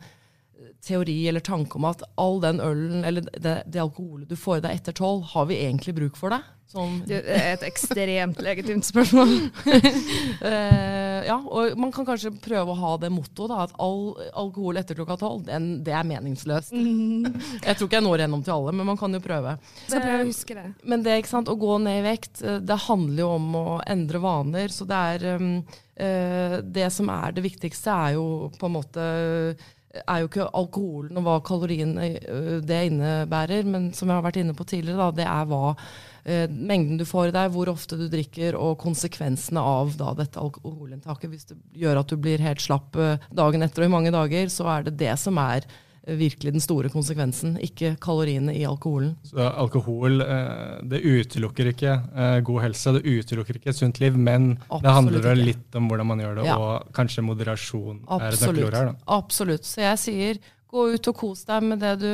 teori 0.86 1.18
eller 1.28 1.44
tanke 1.44 1.76
om 1.80 1.90
at 1.90 2.04
all 2.20 2.40
den 2.44 2.62
ølen 2.64 3.04
eller 3.06 3.28
det, 3.34 3.58
det 3.68 3.84
alkoholet 3.84 4.30
du 4.30 4.38
får 4.40 4.60
i 4.60 4.66
deg 4.68 4.80
etter 4.80 4.96
tolv, 4.96 5.28
har 5.34 5.50
vi 5.50 5.60
egentlig 5.66 5.98
bruk 5.98 6.20
for 6.20 6.36
det? 6.36 6.42
Sånn. 6.70 7.00
Det 7.10 7.24
er 7.26 7.56
et 7.56 7.64
ekstremt 7.66 8.44
legitimt 8.46 8.86
spørsmål. 8.86 9.32
uh, 9.66 11.22
ja, 11.32 11.38
og 11.40 11.74
man 11.82 11.90
kan 11.96 12.06
kanskje 12.06 12.30
prøve 12.44 12.76
å 12.76 12.78
ha 12.78 12.92
det 13.02 13.10
mottoet 13.10 13.56
at 13.56 13.74
all 13.82 14.12
alkohol 14.38 14.78
etter 14.78 15.00
klokka 15.00 15.18
tolv, 15.18 15.50
det 15.50 15.96
er 15.98 16.06
meningsløst. 16.06 16.76
Mm. 16.78 17.26
Jeg 17.64 17.74
tror 17.74 17.90
ikke 17.90 17.98
jeg 17.98 18.06
når 18.06 18.22
gjennom 18.22 18.46
til 18.46 18.54
alle, 18.54 18.76
men 18.78 18.90
man 18.92 19.02
kan 19.02 19.18
jo 19.18 19.24
prøve. 19.24 19.56
Skal 19.88 20.06
prøve 20.06 20.22
å 20.22 20.30
huske 20.30 20.60
det. 20.60 20.68
Men 20.94 21.08
det 21.08 21.18
ikke 21.24 21.34
sant, 21.34 21.50
å 21.50 21.58
gå 21.58 21.80
ned 21.82 22.04
i 22.04 22.06
vekt, 22.06 22.44
eh, 22.46 22.62
det 22.62 22.80
handler 22.86 23.24
jo 23.24 23.32
om 23.40 23.50
å 23.58 23.66
endre 23.90 24.22
vaner. 24.22 24.70
Så 24.70 24.86
det 24.90 25.02
er 25.16 25.28
um, 25.42 25.52
uh, 25.66 26.56
Det 26.62 26.86
som 26.94 27.10
er 27.18 27.34
det 27.34 27.48
viktigste, 27.50 27.98
er 27.98 28.20
jo 28.20 28.30
på 28.62 28.70
en 28.70 28.78
måte 28.78 29.10
er 29.90 30.22
jo 30.22 30.30
ikke 30.30 30.48
alkoholen 30.54 31.18
og 31.18 31.26
hva 31.26 31.36
kaloriene 31.46 32.12
det 32.66 32.80
innebærer, 32.92 33.66
men 33.66 33.90
som 33.98 34.10
jeg 34.10 34.20
har 34.20 34.26
vært 34.26 34.40
inne 34.42 34.56
på 34.58 34.68
tidligere, 34.70 35.02
da, 35.02 35.10
det 35.18 35.26
er 35.26 35.50
hva 35.50 35.74
eh, 35.74 36.46
mengden 36.50 37.00
du 37.02 37.06
får 37.10 37.32
i 37.32 37.36
deg, 37.36 37.52
hvor 37.56 37.72
ofte 37.74 37.98
du 37.98 38.06
drikker, 38.12 38.58
og 38.60 38.78
konsekvensene 38.84 39.64
av 39.64 39.96
da, 40.00 40.14
dette 40.20 40.42
alkoholinntaket. 40.42 41.34
Hvis 41.34 41.50
det 41.50 41.58
gjør 41.82 42.04
at 42.04 42.14
du 42.14 42.20
blir 42.22 42.46
helt 42.46 42.62
slapp 42.64 42.98
eh, 43.02 43.30
dagen 43.34 43.66
etter 43.66 43.86
og 43.86 43.90
i 43.90 43.96
mange 43.98 44.14
dager, 44.14 44.52
så 44.54 44.70
er 44.76 44.90
det 44.90 45.00
det 45.02 45.16
som 45.22 45.42
er 45.42 45.66
eh, 45.66 45.78
virkelig 46.18 46.54
den 46.56 46.64
store 46.64 46.92
konsekvensen, 46.94 47.58
ikke 47.64 47.94
kaloriene 48.02 48.56
i 48.58 48.66
alkoholen. 48.68 49.16
Så 49.28 49.48
alkohol 49.50 50.22
eh, 50.26 50.78
det 50.92 51.02
utelukker 51.06 51.72
ikke 51.74 51.96
eh, 51.96 52.38
god 52.46 52.64
helse, 52.66 52.96
det 52.98 53.04
utelukker 53.08 53.60
ikke 53.60 53.74
et 53.74 53.80
sunt 53.80 54.00
liv, 54.04 54.18
men 54.18 54.54
Absolutt 54.68 54.86
det 54.86 54.96
handler 54.96 55.44
litt 55.44 55.80
om 55.80 55.90
hvordan 55.92 56.12
man 56.14 56.24
gjør 56.24 56.40
det, 56.42 56.48
ja. 56.50 56.60
og 56.60 56.94
kanskje 56.96 57.26
moderasjon 57.26 58.06
Absolutt. 58.08 58.64
er 58.64 58.72
et 58.72 58.80
her. 58.80 58.94
Da. 58.94 58.96
Absolutt. 59.20 59.68
Så 59.70 59.84
jeg 59.86 60.02
sier 60.06 60.42
Gå 60.70 60.84
ut 60.94 61.08
og 61.10 61.16
kos 61.18 61.40
deg 61.48 61.64
med 61.66 61.80
det 61.82 61.96
du 62.04 62.12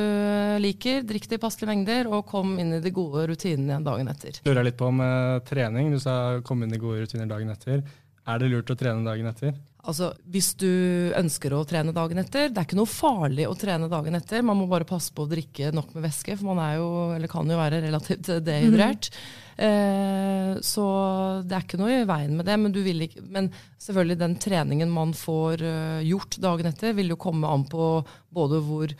liker, 0.64 1.02
drikk 1.04 1.26
det 1.28 1.36
i 1.36 1.40
passelige 1.42 1.68
mengder, 1.68 2.08
og 2.08 2.22
kom 2.24 2.54
inn 2.56 2.72
i 2.72 2.80
de 2.80 2.92
gode 2.94 3.26
rutinene 3.28 3.82
dagen 3.84 4.08
etter. 4.08 4.38
Lurer 4.48 4.64
litt 4.64 4.78
på 4.80 4.88
med 4.96 5.44
trening. 5.44 5.90
Du 5.92 6.00
sa 6.00 6.38
kom 6.40 6.64
inn 6.64 6.72
i 6.72 6.80
gode 6.80 7.02
rutiner 7.04 7.28
dagen 7.28 7.52
etter. 7.52 7.82
Er 8.26 8.42
det 8.42 8.50
lurt 8.50 8.70
å 8.72 8.78
trene 8.78 9.06
dagen 9.06 9.28
etter? 9.30 9.54
Altså, 9.86 10.10
Hvis 10.26 10.50
du 10.58 10.66
ønsker 11.14 11.54
å 11.54 11.62
trene 11.68 11.94
dagen 11.94 12.18
etter, 12.18 12.48
det 12.50 12.58
er 12.58 12.66
ikke 12.66 12.78
noe 12.78 12.90
farlig 12.90 13.46
å 13.46 13.54
trene 13.58 13.86
dagen 13.90 14.18
etter. 14.18 14.42
Man 14.42 14.58
må 14.58 14.66
bare 14.70 14.88
passe 14.88 15.14
på 15.14 15.24
å 15.24 15.30
drikke 15.30 15.70
nok 15.74 15.92
med 15.94 16.08
væske, 16.08 16.34
for 16.34 16.50
man 16.50 16.62
er 16.64 16.78
jo, 16.80 16.88
eller 17.14 17.30
kan 17.30 17.46
jo 17.46 17.58
være 17.60 17.84
relativt 17.84 18.32
dehydrert. 18.48 19.10
Mm. 19.14 19.66
Eh, 19.66 20.50
så 20.66 20.86
det 21.46 21.54
er 21.54 21.66
ikke 21.68 21.80
noe 21.80 22.00
i 22.00 22.08
veien 22.08 22.34
med 22.34 22.50
det. 22.50 22.58
Men, 22.58 22.74
ikke, 23.06 23.22
men 23.30 23.52
selvfølgelig 23.82 24.18
den 24.24 24.38
treningen 24.42 24.90
man 24.92 25.14
får 25.16 25.62
uh, 25.62 26.00
gjort 26.04 26.40
dagen 26.42 26.72
etter, 26.72 26.96
vil 26.98 27.14
jo 27.14 27.20
komme 27.22 27.46
an 27.46 27.68
på 27.70 27.92
både 28.34 28.60
hvor 28.66 28.96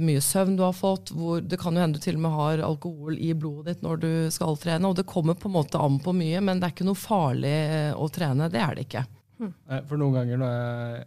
mye 0.00 0.22
søvn 0.24 0.56
du 0.56 0.62
har 0.64 0.76
fått. 0.76 1.12
Hvor 1.12 1.42
det 1.44 1.58
kan 1.60 1.76
jo 1.76 1.82
hende 1.84 2.00
du 2.00 2.04
til 2.04 2.16
og 2.16 2.24
med 2.24 2.36
har 2.36 2.64
alkohol 2.64 3.18
i 3.18 3.32
blodet 3.36 3.76
ditt 3.76 3.84
når 3.84 4.02
du 4.02 4.12
skal 4.32 4.56
trene. 4.60 4.88
Og 4.88 4.96
det 4.96 5.08
kommer 5.10 5.36
på 5.36 5.50
en 5.50 5.56
måte 5.58 5.80
an 5.82 5.98
på 6.02 6.14
mye, 6.16 6.40
men 6.40 6.60
det 6.60 6.68
er 6.68 6.76
ikke 6.76 6.88
noe 6.88 6.98
farlig 6.98 7.56
å 7.98 8.08
trene. 8.12 8.50
Det 8.52 8.62
er 8.62 8.78
det 8.78 8.86
ikke. 8.88 9.04
Hm. 9.42 9.54
For 9.90 10.00
noen 10.00 10.18
ganger 10.20 10.42
når 10.42 10.54
jeg, 10.56 11.06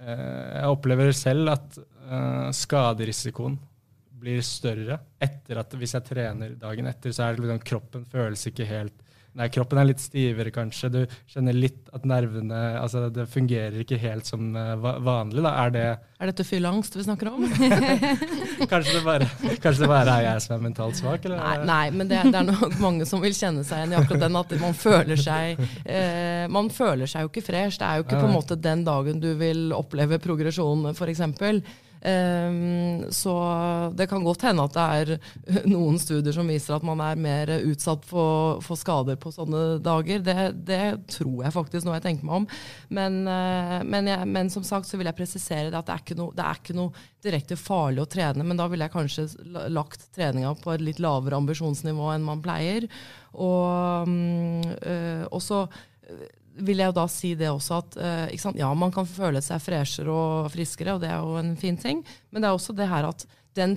jeg 0.00 0.74
opplever 0.74 1.12
selv 1.14 1.54
at 1.54 1.82
skaderisikoen 2.56 3.58
blir 4.20 4.42
større 4.44 4.98
etter 5.22 5.60
at 5.62 5.76
hvis 5.78 5.94
jeg 5.96 6.06
trener 6.08 6.56
dagen 6.60 6.88
etter, 6.90 7.12
så 7.14 7.26
er 7.26 7.36
det 7.36 7.44
liksom 7.44 7.62
kroppen 7.70 8.04
føles 8.08 8.42
ikke 8.50 8.66
helt 8.68 9.06
Nei, 9.38 9.46
kroppen 9.54 9.78
er 9.78 9.86
litt 9.86 10.00
stivere, 10.02 10.50
kanskje. 10.50 10.88
Du 10.90 11.00
kjenner 11.30 11.54
litt 11.54 11.86
at 11.94 12.06
nervene 12.08 12.58
altså 12.80 13.04
Det 13.14 13.28
fungerer 13.30 13.76
ikke 13.84 13.98
helt 14.02 14.26
som 14.26 14.48
eh, 14.58 14.72
vanlig. 14.80 15.44
Da. 15.44 15.52
Er 15.64 15.74
det 15.74 15.84
Er 16.18 16.32
dette 16.32 16.46
fylleangst 16.46 16.96
vi 16.98 17.04
snakker 17.06 17.30
om? 17.30 17.44
kanskje, 18.72 18.96
det 18.96 19.04
bare, 19.06 19.28
kanskje 19.62 19.84
det 19.84 19.90
bare 19.92 20.16
er 20.16 20.26
jeg 20.26 20.44
som 20.46 20.56
er 20.56 20.64
mentalt 20.64 20.98
svak? 20.98 21.28
Nei, 21.30 21.52
nei, 21.68 21.84
men 21.94 22.10
det, 22.10 22.24
det, 22.26 22.40
er 22.42 22.48
nok 22.48 22.74
mange 22.82 23.06
som 23.08 23.22
vil 23.22 23.36
kjenne 23.36 23.62
seg 23.66 23.84
igjen 23.84 23.94
i 23.94 24.00
akkurat 24.00 24.24
den 24.26 24.40
at 24.42 24.56
man 24.64 24.74
føler 24.76 25.20
seg 25.20 25.62
eh, 25.84 26.48
Man 26.50 26.72
føler 26.74 27.10
seg 27.10 27.26
jo 27.26 27.30
ikke 27.30 27.46
fresh. 27.46 27.78
Det 27.78 27.86
er 27.86 28.00
jo 28.00 28.08
ikke 28.08 28.18
på 28.18 28.32
en 28.32 28.34
måte 28.34 28.58
den 28.58 28.82
dagen 28.88 29.22
du 29.22 29.30
vil 29.38 29.70
oppleve 29.76 30.18
progresjon, 30.22 30.90
f.eks. 30.90 31.22
Um, 32.00 33.04
så 33.12 33.32
det 33.92 34.06
kan 34.08 34.24
godt 34.24 34.46
hende 34.48 34.64
at 34.64 34.72
det 34.72 34.84
er 35.00 35.66
noen 35.74 35.98
studier 36.00 36.32
som 36.32 36.48
viser 36.48 36.78
at 36.78 36.86
man 36.86 37.02
er 37.04 37.18
mer 37.20 37.52
utsatt 37.58 38.06
for, 38.08 38.62
for 38.64 38.80
skader 38.80 39.18
på 39.20 39.32
sånne 39.34 39.78
dager. 39.84 40.22
Det, 40.24 40.36
det, 40.68 40.80
tror 41.12 41.44
jeg 41.44 41.54
faktisk, 41.56 41.84
når 41.84 41.98
jeg 41.98 42.06
tenker 42.06 42.28
meg 42.28 42.40
om. 42.40 42.48
Men, 42.88 43.20
uh, 43.28 43.78
men, 43.84 44.08
jeg, 44.08 44.30
men, 44.32 44.52
som 44.52 44.64
sagt 44.66 44.88
så 44.88 45.00
vil 45.00 45.10
jeg 45.10 45.18
presisere 45.18 45.68
at 45.76 45.90
det 45.90 45.98
er, 45.98 46.18
noe, 46.20 46.36
det 46.36 46.46
er 46.46 46.62
ikke 46.62 46.78
noe 46.78 47.06
direkte 47.20 47.60
farlig 47.60 48.04
å 48.04 48.10
trene. 48.10 48.46
Men 48.46 48.60
da 48.60 48.70
ville 48.70 48.88
jeg 48.88 48.96
kanskje 48.96 49.28
lagt 49.68 50.08
treninga 50.16 50.54
på 50.62 50.72
et 50.74 50.84
litt 50.84 51.02
lavere 51.04 51.40
ambisjonsnivå 51.40 52.14
enn 52.14 52.24
man 52.24 52.44
pleier. 52.44 52.88
Og, 53.36 54.08
um, 54.08 54.62
uh, 54.80 55.26
og 55.28 55.44
så 55.44 55.66
vil 56.60 56.82
jeg 56.82 56.92
jo 56.92 56.96
da 56.96 57.06
si 57.10 57.34
det 57.38 57.50
også 57.50 57.80
at 57.80 57.98
uh, 58.00 58.56
ja, 58.58 58.70
man 58.76 58.92
kan 58.94 59.08
føle 59.08 59.42
seg 59.44 59.62
freshere 59.64 60.14
og 60.14 60.50
friskere, 60.54 60.94
og 60.96 61.02
det 61.02 61.10
er 61.10 61.20
jo 61.20 61.36
en 61.40 61.54
fin 61.60 61.78
ting. 61.80 62.04
Men 62.30 62.42
det 62.42 62.50
er 62.50 62.56
også 62.56 62.76
det 62.76 62.88
her 62.90 63.08
at 63.08 63.26
den, 63.58 63.74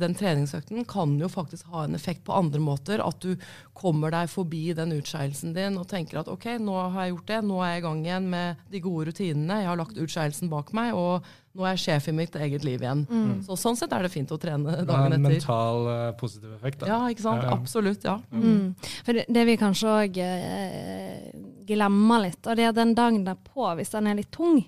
den 0.00 0.14
treningsøkten 0.18 0.86
kan 0.90 1.14
jo 1.20 1.28
faktisk 1.30 1.68
ha 1.70 1.84
en 1.84 1.94
effekt 1.94 2.24
på 2.26 2.34
andre 2.34 2.60
måter. 2.62 3.02
At 3.04 3.22
du 3.22 3.36
kommer 3.76 4.10
deg 4.14 4.30
forbi 4.32 4.72
den 4.76 4.94
utskeielsen 4.96 5.54
din 5.54 5.78
og 5.78 5.86
tenker 5.90 6.22
at 6.22 6.30
ok, 6.30 6.48
nå 6.62 6.74
har 6.94 7.06
jeg 7.06 7.14
gjort 7.14 7.30
det, 7.30 7.38
nå 7.46 7.60
er 7.62 7.70
jeg 7.74 7.82
i 7.82 7.86
gang 7.86 8.02
igjen 8.06 8.26
med 8.32 8.66
de 8.72 8.82
gode 8.82 9.10
rutinene. 9.10 9.60
Jeg 9.62 9.70
har 9.70 9.78
lagt 9.78 10.02
utskeielsen 10.02 10.50
bak 10.52 10.74
meg, 10.76 10.90
og 10.98 11.28
nå 11.52 11.66
er 11.66 11.76
jeg 11.76 11.84
sjef 11.84 12.10
i 12.10 12.16
mitt 12.16 12.36
eget 12.40 12.66
liv 12.66 12.82
igjen. 12.82 13.04
Mm. 13.06 13.32
Så 13.46 13.58
Sånn 13.60 13.78
sett 13.78 13.94
er 13.94 14.06
det 14.06 14.12
fint 14.12 14.30
å 14.34 14.40
trene 14.40 14.82
dagen 14.82 15.12
etter. 15.12 15.18
En 15.20 15.26
mental 15.28 15.88
uh, 15.88 16.10
positiv 16.18 16.54
effekt. 16.56 16.82
Da. 16.82 16.90
Ja, 16.90 17.00
ikke 17.12 17.26
sant. 17.28 17.44
Ja, 17.44 17.52
ja. 17.52 17.58
Absolutt. 17.60 18.06
ja. 18.08 18.18
Mm. 18.32 18.44
Mm. 18.44 18.92
For 19.06 19.18
det, 19.18 19.26
det, 19.30 19.48
vi 19.48 19.58
kanskje 19.60 19.96
òg 20.02 20.22
uh, 20.24 21.42
glemmer 21.68 22.26
litt, 22.26 22.42
og 22.42 22.58
det 22.58 22.70
er 22.70 22.76
den 22.76 22.96
dagen 22.98 23.26
derpå, 23.28 23.70
hvis 23.78 23.94
den 23.94 24.10
er 24.10 24.18
litt 24.18 24.32
tung, 24.34 24.64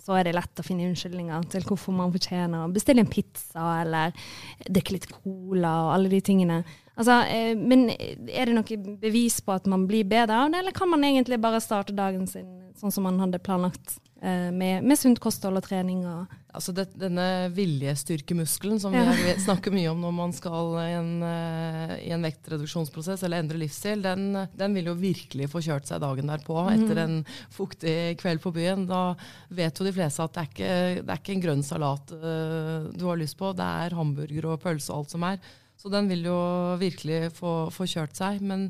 så 0.00 0.16
er 0.16 0.26
det 0.26 0.36
lett 0.36 0.60
å 0.60 0.64
finne 0.66 0.88
unnskyldninger 0.88 1.48
til 1.52 1.66
hvorfor 1.68 1.96
man 1.96 2.12
fortjener 2.14 2.64
å 2.64 2.72
bestille 2.72 3.04
en 3.04 3.10
pizza 3.10 3.66
eller 3.82 4.14
drikke 4.66 4.96
litt 4.96 5.10
cola 5.12 5.74
og 5.86 5.92
alle 5.96 6.12
de 6.12 6.22
tingene. 6.24 6.62
Altså, 7.00 7.20
eh, 7.32 7.52
men 7.56 7.88
er 7.92 8.50
det 8.50 8.56
noe 8.56 8.96
bevis 9.00 9.40
på 9.44 9.54
at 9.54 9.68
man 9.70 9.86
blir 9.88 10.08
bedre 10.08 10.42
av 10.44 10.52
det, 10.52 10.60
eller 10.60 10.76
kan 10.76 10.90
man 10.90 11.04
egentlig 11.06 11.40
bare 11.40 11.62
starte 11.64 11.96
dagen 11.96 12.26
sin 12.28 12.48
sånn 12.80 12.92
som 12.92 13.04
man 13.08 13.20
hadde 13.20 13.40
planlagt? 13.44 13.98
Eh, 14.22 14.52
med, 14.52 14.84
med, 14.84 14.98
sunt 15.00 15.16
kosthold 15.22 15.56
og 15.56 15.64
trening. 15.64 16.02
Og 16.04 16.28
altså 16.52 16.74
det, 16.76 16.90
denne 17.00 17.48
viljestyrkemuskelen 17.56 18.80
som 18.82 18.92
ja. 18.92 19.06
vi 19.16 19.32
snakker 19.40 19.72
mye 19.72 19.88
om 19.88 20.02
når 20.02 20.12
man 20.12 20.34
skal 20.36 20.74
i 20.82 20.90
en, 20.98 21.12
uh, 21.24 21.94
i 21.96 22.10
en 22.12 22.26
vektreduksjonsprosess 22.28 23.24
eller 23.24 23.40
endre 23.40 23.62
livsstil, 23.62 24.04
den, 24.04 24.42
den, 24.52 24.76
vil 24.76 24.90
jo 24.90 24.96
virkelig 25.00 25.48
få 25.52 25.62
kjørt 25.64 25.88
seg 25.88 26.02
dagen 26.04 26.28
derpå 26.28 26.58
etter 26.68 27.00
en 27.06 27.16
fuktig 27.54 27.96
kveld 28.20 28.44
på 28.44 28.52
byen. 28.58 28.84
Da 28.90 29.14
vet 29.56 29.80
jo 29.80 29.88
de 29.88 29.94
fleste 29.96 30.26
at 30.26 30.36
det 30.36 30.42
er 30.44 30.52
ikke, 30.52 30.74
det 31.00 31.16
er 31.16 31.24
ikke 31.24 31.36
en 31.38 31.46
grønn 31.46 31.64
salat 31.64 32.14
uh, 32.20 32.92
du 32.92 33.08
har 33.08 33.20
lyst 33.20 33.40
på, 33.40 33.54
det 33.56 33.72
er 33.86 33.96
hamburger 33.96 34.52
og 34.52 34.60
pølse 34.60 34.92
og 34.92 35.00
alt 35.00 35.16
som 35.16 35.26
er. 35.30 35.40
Så 35.80 35.88
den 35.88 36.12
vil 36.12 36.28
jo 36.28 36.38
virkelig 36.76 37.30
få, 37.38 37.54
få 37.72 37.88
kjørt 37.88 38.20
seg. 38.20 38.44
men 38.44 38.68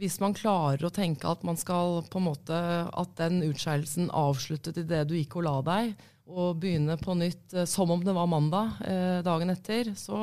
hvis 0.00 0.18
man 0.22 0.34
klarer 0.34 0.86
å 0.86 0.92
tenke 0.94 1.28
at 1.28 1.42
man 1.46 1.58
skal 1.60 2.00
på 2.10 2.20
en 2.20 2.28
måte, 2.30 2.56
at 2.88 3.12
den 3.20 3.42
utskeielsen 3.46 4.10
avsluttet 4.14 4.80
idet 4.82 5.04
du 5.10 5.16
gikk 5.18 5.36
og 5.40 5.46
la 5.46 5.56
deg, 5.66 5.92
og 6.32 6.62
begynne 6.62 6.96
på 7.00 7.16
nytt 7.18 7.54
eh, 7.54 7.68
som 7.68 7.90
om 7.92 8.02
det 8.04 8.14
var 8.16 8.30
mandag 8.30 8.78
eh, 8.86 9.20
dagen 9.26 9.52
etter, 9.52 9.92
så 9.98 10.16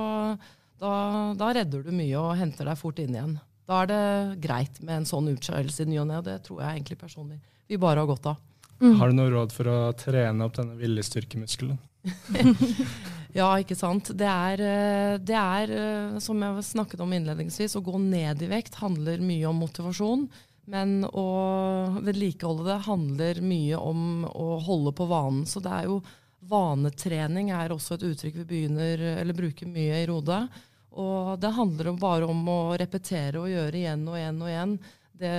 da, 0.79 0.91
da, 1.37 1.51
redder 1.53 1.83
du 1.83 1.91
mye 1.91 2.15
og 2.17 2.37
henter 2.39 2.69
deg 2.69 2.79
fort 2.79 3.01
inn 3.03 3.15
igjen. 3.15 3.37
Da 3.69 3.83
er 3.83 3.89
det 3.91 4.03
greit 4.41 4.79
med 4.81 5.01
en 5.01 5.09
sånn 5.09 5.27
utskeielse 5.35 5.83
i 5.85 5.91
ny 5.91 5.99
og 6.01 6.07
ne, 6.09 6.21
og 6.21 6.25
det 6.25 6.39
tror 6.47 6.63
jeg 6.63 6.79
egentlig 6.79 7.01
personlig 7.03 7.41
vi 7.69 7.77
bare 7.77 8.01
har 8.01 8.09
godt 8.09 8.31
av. 8.31 8.39
Mm. 8.79 8.95
Har 8.97 9.11
du 9.11 9.17
noe 9.19 9.29
råd 9.29 9.53
for 9.53 9.69
å 9.69 9.77
trene 9.99 10.47
opp 10.47 10.55
denne 10.57 10.79
viljestyrkemuskelen? 10.79 11.77
Ja, 13.37 13.49
ikke 13.61 13.77
sant. 13.77 14.09
Det 14.17 14.25
er, 14.25 14.61
eh, 14.61 15.17
det 15.21 15.37
er, 15.37 15.71
eh, 15.71 16.19
som 16.19 16.41
jeg 16.41 16.63
snakket 16.65 17.01
om 17.01 17.11
innledningsvis, 17.13 17.75
å 17.77 17.83
gå 17.85 17.99
ned 18.01 18.41
i 18.41 18.49
vekt 18.49 18.79
handler 18.81 19.21
mye 19.21 19.45
om 19.45 19.59
motivasjon. 19.61 20.27
Men 20.65 21.03
å 21.03 22.01
vedlikeholde 22.01 22.65
det 22.65 22.85
handler 22.85 23.41
mye 23.41 23.77
om 23.77 24.25
å 24.25 24.59
holde 24.61 24.93
på 24.93 25.07
vanen. 25.09 25.45
Så 25.45 25.61
det 25.61 25.71
er 25.71 25.85
jo 25.85 26.01
vanetrening 26.49 27.49
er 27.51 27.69
også 27.69 27.97
et 27.97 28.05
uttrykk 28.09 28.41
vi 28.41 28.45
begynner, 28.45 29.01
eller 29.19 29.33
bruker 29.33 29.67
mye 29.67 30.03
i 30.03 30.07
Rode. 30.09 30.47
Og 30.91 31.39
det 31.39 31.53
handler 31.53 31.97
bare 31.97 32.29
om 32.29 32.47
å 32.49 32.77
repetere 32.77 33.41
og 33.41 33.49
gjøre 33.49 33.81
igjen 33.81 34.07
og 34.07 34.17
igjen 34.17 34.41
og 34.41 34.49
igjen 34.49 34.79
det, 35.19 35.33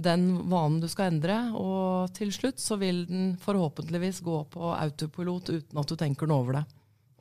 den 0.00 0.48
vanen 0.48 0.80
du 0.80 0.88
skal 0.88 1.12
endre. 1.12 1.36
Og 1.58 2.12
til 2.16 2.32
slutt 2.32 2.62
så 2.62 2.78
vil 2.80 3.04
den 3.08 3.34
forhåpentligvis 3.42 4.22
gå 4.24 4.44
på 4.52 4.72
autopilot 4.76 5.52
uten 5.52 5.80
at 5.80 5.90
du 5.90 5.96
tenker 5.96 6.30
noe 6.30 6.44
over 6.44 6.60
det. 6.60 6.64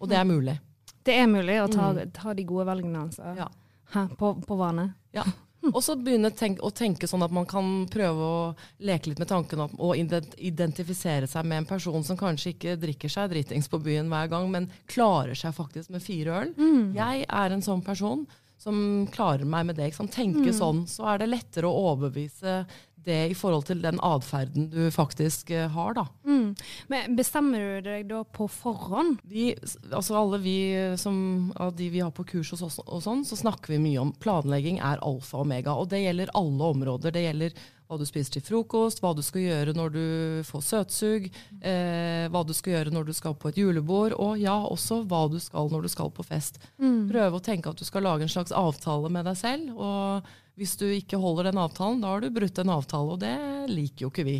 Og 0.04 0.12
det 0.12 0.20
er 0.20 0.28
mulig. 0.28 0.58
Det 1.04 1.16
er 1.20 1.32
mulig 1.32 1.58
å 1.64 1.72
ta, 1.72 1.90
mm. 1.96 2.12
ta 2.16 2.36
de 2.36 2.46
gode 2.48 2.68
valgene 2.68 3.08
altså. 3.08 3.34
ja. 3.40 3.50
Hæ, 3.94 4.08
på, 4.18 4.34
på, 4.48 4.56
vane. 4.58 4.88
Ja. 5.14 5.24
Og 5.70 5.80
så 5.84 5.94
begynne 5.96 6.32
tenk, 6.36 6.60
å 6.66 6.72
tenke 6.76 7.08
sånn 7.08 7.24
at 7.24 7.32
man 7.32 7.46
kan 7.48 7.86
prøve 7.92 8.26
å 8.28 8.40
leke 8.84 9.12
litt 9.12 9.22
med 9.22 9.30
tanken 9.30 9.62
om 9.64 9.76
å 9.80 9.94
identifisere 9.96 11.30
seg 11.30 11.48
med 11.48 11.62
en 11.62 11.68
person 11.70 12.04
som 12.04 12.20
kanskje 12.20 12.56
ikke 12.56 12.76
drikker 12.82 13.12
seg 13.12 13.32
dritings 13.32 13.70
på 13.72 13.80
byen 13.84 14.10
hver 14.12 14.32
gang, 14.34 14.50
men 14.52 14.68
klarer 14.92 15.38
seg 15.40 15.56
faktisk 15.56 15.94
med 15.94 16.04
fire 16.04 16.40
øl. 16.42 16.52
Mm. 16.58 16.90
Jeg 16.98 17.28
er 17.30 17.56
en 17.56 17.64
sånn 17.64 17.84
person 17.86 18.26
som 18.62 19.06
klarer 19.12 19.46
meg 19.50 19.68
med 19.70 19.80
det. 19.80 19.92
Tenke 20.14 20.50
mm. 20.50 20.58
sånn, 20.58 20.84
så 20.90 21.14
er 21.14 21.24
det 21.24 21.32
lettere 21.32 21.70
å 21.70 21.94
overbevise 21.94 22.64
det 23.04 23.20
i 23.34 23.36
forhold 23.36 23.66
til 23.68 23.82
den 23.84 23.98
atferden 24.04 24.70
du 24.72 24.88
faktisk 24.94 25.52
uh, 25.52 25.66
har, 25.74 25.96
da. 25.98 26.06
Mm. 26.24 26.54
Men 26.92 27.18
bestemmer 27.18 27.60
du 27.60 27.90
deg 27.90 28.08
da 28.08 28.22
på 28.24 28.48
forhånd? 28.48 29.20
De, 29.28 29.50
altså 29.92 30.16
alle 30.20 30.40
vi 30.44 30.58
som, 31.00 31.52
av 31.60 31.74
de 31.76 31.90
vi 31.92 32.04
har 32.04 32.14
på 32.16 32.26
kurs 32.30 32.54
og, 32.56 32.64
oss 32.70 32.80
og 32.84 33.04
sånn, 33.04 33.26
så 33.28 33.40
snakker 33.40 33.76
vi 33.76 33.82
mye 33.84 34.02
om 34.06 34.14
planlegging 34.24 34.80
er 34.80 35.04
alfa 35.04 35.42
og 35.42 35.48
omega. 35.48 35.76
Og 35.76 35.92
det 35.92 36.04
gjelder 36.06 36.32
alle 36.40 36.72
områder. 36.78 37.16
Det 37.16 37.26
gjelder 37.26 37.58
hva 37.88 38.00
du 38.00 38.06
spiser 38.08 38.38
til 38.38 38.46
frokost, 38.46 39.02
hva 39.04 39.13
du 39.16 39.22
skal 39.25 39.44
gjøre 39.44 39.74
når 39.78 39.94
du 39.94 40.06
får 40.48 40.63
søtsug, 40.68 41.28
eh, 41.62 42.25
hva 42.32 42.44
du 42.48 42.54
skal 42.56 42.78
gjøre 42.78 42.94
når 42.96 43.10
du 43.10 43.13
skal 43.18 43.36
på 43.38 43.52
et 43.52 43.60
julebord, 43.60 44.16
og 44.18 44.40
ja, 44.42 44.56
også 44.63 45.04
hva 45.10 45.25
du 45.32 45.40
skal 45.44 45.72
når 45.74 45.86
du 45.86 45.92
skal 45.92 46.13
på 46.13 46.25
fest. 46.28 46.62
Mm. 46.82 47.10
Prøve 47.12 47.40
å 47.40 47.44
tenke 47.44 47.74
at 47.74 47.80
du 47.80 47.86
skal 47.88 48.08
lage 48.08 48.25
en 48.25 48.32
slags 48.32 48.56
avtale 48.56 49.12
med 49.13 49.28
deg 49.30 49.38
selv. 49.40 49.75
og 49.78 50.34
hvis 50.60 50.75
du 50.78 50.86
ikke 50.86 51.18
holder 51.18 51.50
den 51.50 51.58
avtalen, 51.58 52.02
da 52.04 52.12
har 52.13 52.22
du 52.22 52.30
brutt 52.34 52.60
en 52.62 52.75
avtale, 52.75 53.16
og 53.16 53.22
det 53.24 53.34
liker 53.74 54.06
jo 54.06 54.12
ikke 54.13 54.28
vi. 54.28 54.38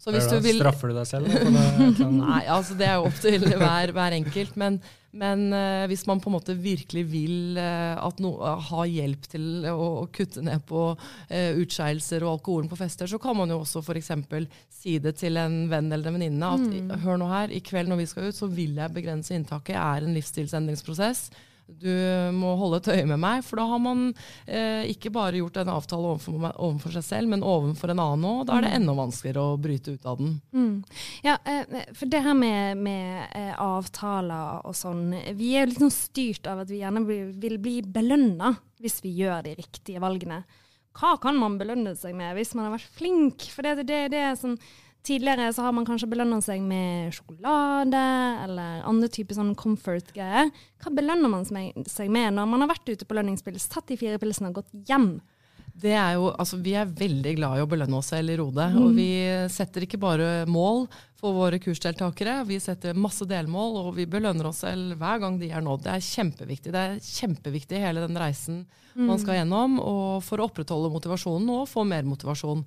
Så 0.00 0.14
hvis 0.14 0.30
du 0.30 0.38
vil 0.40 0.56
Straffer 0.56 0.88
du 0.88 0.96
deg 0.96 1.08
selv? 1.08 1.28
Nei, 2.22 2.40
altså 2.48 2.76
det 2.78 2.86
er 2.88 2.96
jo 2.96 3.10
opp 3.10 3.18
til 3.20 3.44
hver, 3.60 3.92
hver 3.92 4.16
enkelt. 4.16 4.56
Men, 4.60 4.78
men 5.10 5.48
uh, 5.50 5.88
hvis 5.90 6.04
man 6.06 6.20
på 6.22 6.30
en 6.30 6.36
måte 6.36 6.54
virkelig 6.54 7.02
vil 7.10 7.58
uh, 7.58 7.98
no, 8.22 8.36
uh, 8.38 8.60
ha 8.70 8.84
hjelp 8.86 9.26
til 9.32 9.66
å, 9.66 10.04
å 10.04 10.06
kutte 10.14 10.44
ned 10.46 10.62
på 10.68 10.84
utskeielser 11.30 12.24
og 12.24 12.36
alkoholen 12.36 12.70
på 12.70 12.78
fester, 12.78 13.10
så 13.10 13.18
kan 13.22 13.36
man 13.38 13.50
jo 13.50 13.60
også 13.64 13.82
f.eks. 13.82 14.12
si 14.70 14.98
det 15.02 15.16
til 15.18 15.38
en 15.40 15.64
venn 15.70 15.90
eller 15.90 16.10
en 16.10 16.18
venninne 16.18 16.54
at 16.56 16.64
mm. 16.66 16.96
hør 17.04 17.20
nå 17.20 17.30
her, 17.30 17.54
i 17.54 17.62
kveld 17.64 17.90
når 17.90 18.02
vi 18.02 18.08
skal 18.10 18.30
ut, 18.30 18.38
så 18.38 18.50
vil 18.50 18.78
jeg 18.78 18.94
begrense 18.94 19.34
inntaket. 19.34 19.74
Jeg 19.76 19.82
er 19.82 20.06
en 20.06 20.18
livsstilsendringsprosess 20.18 21.28
du 21.80 21.92
må 22.36 22.54
holde 22.60 22.80
et 22.80 22.90
øye 22.96 23.06
med 23.08 23.20
meg. 23.22 23.44
For 23.46 23.60
da 23.60 23.66
har 23.70 23.82
man 23.82 24.06
eh, 24.46 24.88
ikke 24.90 25.12
bare 25.14 25.40
gjort 25.40 25.60
en 25.62 25.72
avtale 25.72 26.12
overfor, 26.12 26.48
overfor, 26.50 26.94
seg 26.96 27.06
selv, 27.06 27.32
men 27.32 27.44
overfor 27.46 27.92
en 27.92 28.02
annen 28.02 28.28
òg. 28.30 28.42
Da 28.48 28.58
er 28.58 28.66
det 28.66 28.72
mm. 28.72 28.78
enda 28.80 28.96
vanskeligere 28.98 29.44
å 29.44 29.58
bryte 29.60 29.94
ut 29.96 30.08
av 30.10 30.20
den. 30.20 30.34
Mm. 30.56 30.74
Ja, 31.26 31.36
eh, 31.44 31.76
for 31.96 32.10
det 32.12 32.22
her 32.26 32.38
med, 32.38 32.80
med 32.82 33.36
eh, 33.38 33.52
avtaler 33.54 34.66
og 34.68 34.76
sånn, 34.78 35.14
vi 35.38 35.54
er 35.54 35.64
jo 35.64 35.72
litt 35.72 35.84
sånn 35.84 35.94
styrt 35.94 36.50
av 36.50 36.64
at 36.64 36.72
vi 36.72 36.82
gjerne 36.82 37.04
vil 37.06 37.60
bli 37.60 37.80
belønna 37.86 38.54
hvis 38.80 39.00
vi 39.04 39.14
gjør 39.20 39.44
de 39.46 39.56
riktige 39.58 40.02
valgene. 40.02 40.42
Hva 40.96 41.14
kan 41.22 41.36
man 41.38 41.58
belønne 41.60 41.94
seg 41.98 42.16
med 42.18 42.34
hvis 42.36 42.54
man 42.56 42.66
har 42.66 42.78
vært 42.78 42.94
flink? 42.96 43.46
For 43.54 43.66
det, 43.66 43.86
det, 43.88 44.06
det 44.14 44.22
er 44.24 44.38
sånn 44.38 44.58
Tidligere 45.06 45.48
så 45.56 45.64
har 45.64 45.72
man 45.72 45.86
kanskje 45.88 46.10
belønnet 46.12 46.44
seg 46.44 46.60
med 46.60 47.14
sjokolade 47.16 48.00
eller 48.44 48.82
andre 48.88 49.08
typer 49.12 49.38
sånn 49.38 49.54
comfort-greier. 49.58 50.50
Hva 50.82 50.92
belønner 50.92 51.32
man 51.32 51.46
seg 51.48 52.12
med 52.12 52.36
når 52.36 52.48
man 52.50 52.64
har 52.66 52.74
vært 52.74 52.92
ute 52.92 53.08
på 53.08 53.16
lønningspils, 53.16 53.70
tatt 53.72 53.88
de 53.88 53.96
fire 54.00 54.20
pilsene 54.20 54.52
og 54.52 54.60
gått 54.60 54.74
hjem? 54.90 55.14
Det 55.80 55.92
er 55.96 56.16
jo, 56.18 56.28
altså 56.34 56.58
Vi 56.60 56.74
er 56.76 56.88
veldig 56.88 57.32
glad 57.38 57.58
i 57.58 57.62
å 57.64 57.68
belønne 57.70 57.96
oss 57.96 58.10
selv 58.12 58.32
i 58.32 58.36
Rode. 58.36 58.66
Mm. 58.74 58.80
Og 58.82 58.98
vi 58.98 59.08
setter 59.52 59.86
ikke 59.86 60.00
bare 60.02 60.44
mål 60.50 60.84
for 61.20 61.36
våre 61.36 61.60
kursdeltakere, 61.60 62.40
vi 62.48 62.58
setter 62.60 62.96
masse 62.96 63.26
delmål, 63.28 63.78
og 63.82 63.90
vi 63.96 64.06
belønner 64.08 64.50
oss 64.50 64.62
selv 64.64 64.96
hver 65.00 65.20
gang 65.22 65.40
de 65.40 65.50
er 65.52 65.64
nådd. 65.64 65.84
Det 65.86 65.94
er 65.94 66.06
kjempeviktig. 66.06 66.74
Det 66.76 66.84
er 66.84 67.00
kjempeviktig 67.04 67.80
hele 67.80 68.04
den 68.04 68.20
reisen 68.20 68.62
mm. 68.94 69.08
man 69.08 69.20
skal 69.20 69.40
gjennom, 69.40 69.80
og 69.80 70.20
for 70.26 70.40
å 70.40 70.48
opprettholde 70.48 70.92
motivasjonen 70.92 71.52
og 71.56 71.68
få 71.70 71.84
mer 71.88 72.08
motivasjon. 72.08 72.64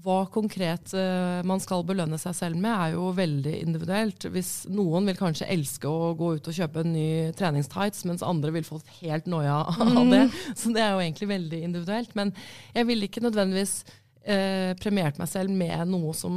Hva 0.00 0.22
konkret 0.32 0.94
uh, 0.96 1.40
man 1.46 1.60
skal 1.60 1.84
belønne 1.86 2.16
seg 2.20 2.36
selv 2.36 2.60
med, 2.60 2.72
er 2.72 2.94
jo 2.94 3.10
veldig 3.16 3.54
individuelt. 3.60 4.26
Hvis 4.32 4.52
Noen 4.72 5.08
vil 5.10 5.18
kanskje 5.18 5.48
elske 5.52 5.90
å 5.90 6.12
gå 6.18 6.34
ut 6.38 6.50
og 6.50 6.56
kjøpe 6.56 6.84
en 6.84 6.94
ny 6.94 7.08
treningstights, 7.36 8.06
mens 8.08 8.24
andre 8.24 8.54
vil 8.54 8.66
få 8.66 8.80
helt 9.00 9.28
noia 9.30 9.60
av 9.74 9.92
mm. 9.98 10.12
det. 10.14 10.22
Så 10.54 10.72
det 10.74 10.84
er 10.84 10.94
jo 10.94 11.04
egentlig 11.04 11.30
veldig 11.34 11.62
individuelt. 11.68 12.16
Men 12.18 12.32
jeg 12.76 12.88
ville 12.88 13.10
ikke 13.10 13.24
nødvendigvis 13.26 13.76
uh, 13.84 14.72
premiert 14.80 15.20
meg 15.20 15.30
selv 15.32 15.52
med 15.52 15.92
noe 15.92 16.16
som 16.16 16.34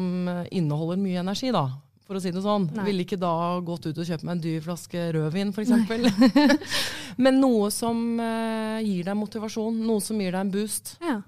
inneholder 0.52 1.00
mye 1.00 1.24
energi, 1.24 1.54
da. 1.56 1.68
For 2.04 2.20
å 2.20 2.22
si 2.24 2.34
det 2.36 2.44
sånn. 2.44 2.68
Nei. 2.76 2.88
Ville 2.90 3.06
ikke 3.06 3.20
da 3.22 3.34
gått 3.64 3.88
ut 3.88 3.96
og 3.96 4.08
kjøpt 4.08 4.26
meg 4.28 4.36
en 4.36 4.44
dyr 4.44 4.64
flaske 4.66 5.06
rødvin, 5.16 5.54
f.eks. 5.56 6.58
Men 7.24 7.40
noe 7.40 7.70
som 7.72 8.02
uh, 8.20 8.82
gir 8.84 9.08
deg 9.08 9.16
motivasjon. 9.18 9.80
Noe 9.88 10.04
som 10.04 10.20
gir 10.20 10.36
deg 10.36 10.42
en 10.44 10.52
boost. 10.52 10.98
Ja. 11.04 11.22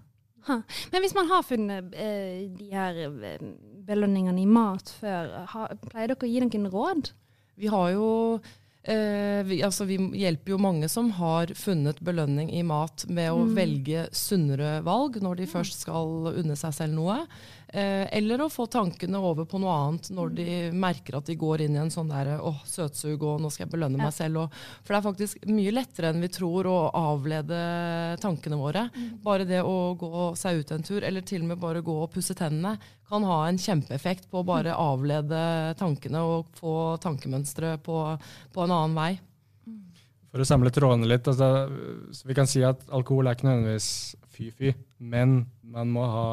Men 0.92 1.04
hvis 1.04 1.16
man 1.18 1.30
har 1.32 1.46
funnet 1.46 1.96
eh, 1.98 2.46
de 2.54 2.70
her 2.74 3.00
eh, 3.06 3.48
belønningene 3.86 4.44
i 4.44 4.50
mat 4.50 4.92
før, 5.00 5.34
ha, 5.54 5.70
pleier 5.90 6.14
dere 6.14 6.28
å 6.28 6.30
gi 6.30 6.44
noen 6.44 6.70
råd? 6.74 7.12
Vi 7.56 7.72
har 7.72 7.92
jo 7.96 8.08
eh, 8.84 9.42
vi, 9.48 9.62
altså 9.66 9.88
vi, 9.90 10.00
hjelper 10.20 10.56
jo 10.56 10.62
mange 10.62 10.90
som 10.92 11.12
har 11.20 11.54
funnet 11.58 12.02
belønning 12.06 12.52
i 12.54 12.64
mat 12.68 13.08
med 13.10 13.32
å 13.32 13.44
mm. 13.46 13.54
velge 13.58 14.08
sunnere 14.16 14.80
valg 14.86 15.22
når 15.24 15.42
de 15.42 15.52
først 15.52 15.86
skal 15.86 16.32
unne 16.36 16.58
seg 16.60 16.76
selv 16.78 16.98
noe. 16.98 17.22
Eh, 17.76 18.08
eller 18.18 18.40
å 18.40 18.48
få 18.48 18.70
tankene 18.72 19.20
over 19.20 19.44
på 19.52 19.60
noe 19.60 19.74
annet 19.76 20.08
når 20.16 20.30
de 20.38 20.46
merker 20.72 21.18
at 21.18 21.28
de 21.28 21.36
går 21.36 21.66
inn 21.66 21.74
i 21.76 21.82
en 21.82 21.92
sånn 21.92 22.08
der 22.08 22.38
åh, 22.38 22.62
søtsug 22.64 23.26
og 23.28 23.42
nå 23.44 23.52
skal 23.52 23.66
jeg 23.66 23.74
belønne 23.74 24.00
ja. 24.00 24.06
meg 24.06 24.16
selv. 24.16 24.46
Og, 24.46 24.56
for 24.80 24.96
det 24.96 25.00
er 25.02 25.08
faktisk 25.10 25.44
mye 25.50 25.74
lettere 25.76 26.14
enn 26.14 26.24
vi 26.24 26.32
tror 26.32 26.70
å 26.72 26.78
avlede 26.96 27.60
tankene 28.24 28.62
våre. 28.62 28.86
Mm. 28.96 29.10
Bare 29.26 29.50
det 29.50 29.60
å 29.68 29.92
gå 30.00 30.30
seg 30.40 30.62
ut 30.62 30.72
en 30.72 30.88
tur, 30.88 31.04
eller 31.04 31.28
til 31.28 31.44
og 31.44 31.52
med 31.52 31.64
bare 31.66 31.84
gå 31.84 32.00
og 32.06 32.14
pusse 32.16 32.38
tennene, 32.38 32.78
kan 33.10 33.28
ha 33.28 33.42
en 33.50 33.60
kjempeeffekt 33.60 34.30
på 34.32 34.40
å 34.40 34.48
bare 34.48 34.72
mm. 34.72 34.82
avlede 34.86 35.46
tankene 35.82 36.24
og 36.24 36.56
få 36.56 36.96
tankemønstre 37.04 37.76
på, 37.84 38.04
på 38.56 38.64
en 38.64 38.78
annen 38.80 38.96
vei. 38.96 39.14
For 40.32 40.44
å 40.44 40.48
samle 40.48 40.72
trådene 40.72 41.12
litt, 41.12 41.28
altså, 41.28 41.68
vi 42.24 42.36
kan 42.36 42.48
si 42.48 42.64
at 42.64 42.88
alkohol 42.96 43.28
er 43.28 43.36
ikke 43.36 43.50
nødvendigvis 43.50 43.90
fy-fy, 44.36 44.74
men 45.00 45.46
man 45.76 45.90
må 45.92 46.04
ha, 46.08 46.26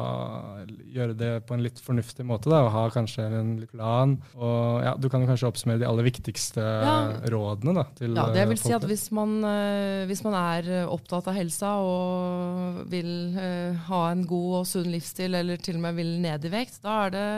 gjøre 0.93 1.15
det 1.17 1.31
på 1.47 1.55
en 1.55 1.63
litt 1.65 1.81
fornuftig 1.83 2.25
måte. 2.27 2.51
Da, 2.51 2.61
og 2.67 2.71
ha 2.75 2.83
kanskje 2.93 3.25
en 3.39 3.55
plan. 3.71 4.15
Og 4.37 4.85
ja, 4.85 4.93
Du 4.99 5.09
kan 5.11 5.25
kanskje 5.27 5.49
oppsummere 5.49 5.81
de 5.81 5.89
aller 5.89 6.07
viktigste 6.07 6.61
ja. 6.61 6.95
rådene 7.33 7.75
da, 7.79 7.87
til 7.97 8.15
Ja, 8.19 8.29
det 8.35 8.45
vil 8.51 8.61
si 8.61 8.75
at 8.75 8.85
hvis 8.87 9.09
man, 9.15 9.39
eh, 9.49 10.05
hvis 10.09 10.23
man, 10.27 10.37
er 10.43 10.87
opptatt 10.91 11.27
av 11.31 11.37
helsa 11.37 11.75
og 11.81 12.87
vil 12.91 13.37
ha 13.87 14.05
en 14.11 14.25
god 14.27 14.61
og 14.61 14.65
sunn 14.69 14.89
livsstil, 14.93 15.37
eller 15.39 15.61
til 15.61 15.79
og 15.79 15.87
med 15.87 16.01
vil 16.01 16.17
ned 16.23 16.49
i 16.49 16.53
vekt, 16.53 16.81
da 16.83 17.03
er 17.05 17.15
det 17.17 17.29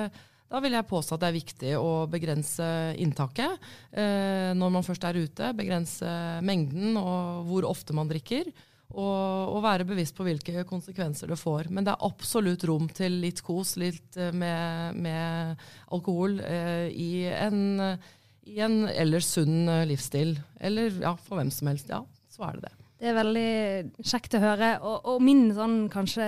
da 0.51 0.61
vil 0.61 0.75
jeg 0.77 0.87
påstå 0.87 1.17
at 1.17 1.23
det 1.23 1.27
er 1.27 1.39
viktig 1.39 1.71
å 1.79 1.89
begrense 2.09 2.67
inntaket 3.01 3.65
eh, 3.97 4.53
når 4.55 4.73
man 4.77 4.85
først 4.85 5.07
er 5.07 5.17
ute. 5.17 5.49
Begrense 5.57 6.11
mengden 6.45 6.99
og 7.01 7.49
hvor 7.49 7.67
ofte 7.71 7.95
man 7.97 8.09
drikker. 8.11 8.51
Og, 8.93 9.49
og, 9.49 9.57
være 9.65 9.87
bevisst 9.87 10.15
på 10.15 10.23
hvilke 10.27 10.63
konsekvenser 10.67 11.31
det 11.31 11.39
får. 11.39 11.71
Men 11.73 11.87
det 11.87 11.95
er 11.95 12.05
absolutt 12.05 12.63
rom 12.69 12.87
til 12.93 13.17
litt 13.23 13.41
kos, 13.43 13.75
litt 13.81 14.15
eh, 14.19 14.31
med, 14.31 14.99
med 15.01 15.65
alkohol, 15.95 16.37
eh, 16.45 16.87
i, 16.93 17.25
en, 17.33 17.97
i, 18.45 18.59
en, 18.63 18.83
ellers 18.93 19.33
sunn 19.35 19.65
eh, 19.67 19.83
livsstil. 19.89 20.37
Eller 20.59 20.95
ja, 21.01 21.15
for 21.17 21.41
hvem 21.41 21.51
som 21.51 21.71
helst. 21.73 21.91
Ja, 21.91 22.03
så 22.31 22.47
er 22.47 22.59
det 22.59 22.69
det. 22.69 22.75
Det 22.95 23.11
er 23.11 23.17
veldig 23.17 24.05
kjekt 24.07 24.37
å 24.37 24.43
høre. 24.45 24.71
Og, 24.87 25.09
og 25.11 25.23
min 25.23 25.49
sånn 25.53 25.79
kanskje 25.91 26.25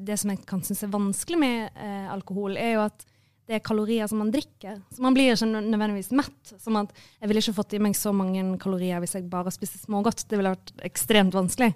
Det 0.00 0.16
som 0.18 0.32
jeg 0.32 0.40
kan 0.48 0.62
synes 0.64 0.86
er 0.86 0.94
vanskelig 0.94 1.40
med 1.42 1.66
eh, 1.76 2.06
alkohol, 2.14 2.56
er 2.56 2.78
jo 2.78 2.86
at 2.86 3.04
det 3.48 3.56
er 3.58 3.64
kalorier 3.64 4.06
som 4.10 4.20
man 4.22 4.30
drikker. 4.32 4.78
Så 4.94 5.02
man 5.02 5.16
blir 5.16 5.32
ikke 5.32 5.48
nødvendigvis 5.50 6.12
mett. 6.14 6.52
Som 6.62 6.78
at 6.80 6.92
jeg 7.18 7.30
ville 7.30 7.42
ikke 7.42 7.56
fått 7.56 7.74
i 7.74 7.82
meg 7.82 7.96
så 7.98 8.12
mange 8.14 8.44
kalorier 8.62 9.02
hvis 9.02 9.16
jeg 9.18 9.26
bare 9.30 9.52
spiste 9.54 9.80
smågodt. 9.82 10.28
Det 10.30 10.38
ville 10.38 10.54
vært 10.54 10.72
ekstremt 10.86 11.34
vanskelig. 11.36 11.72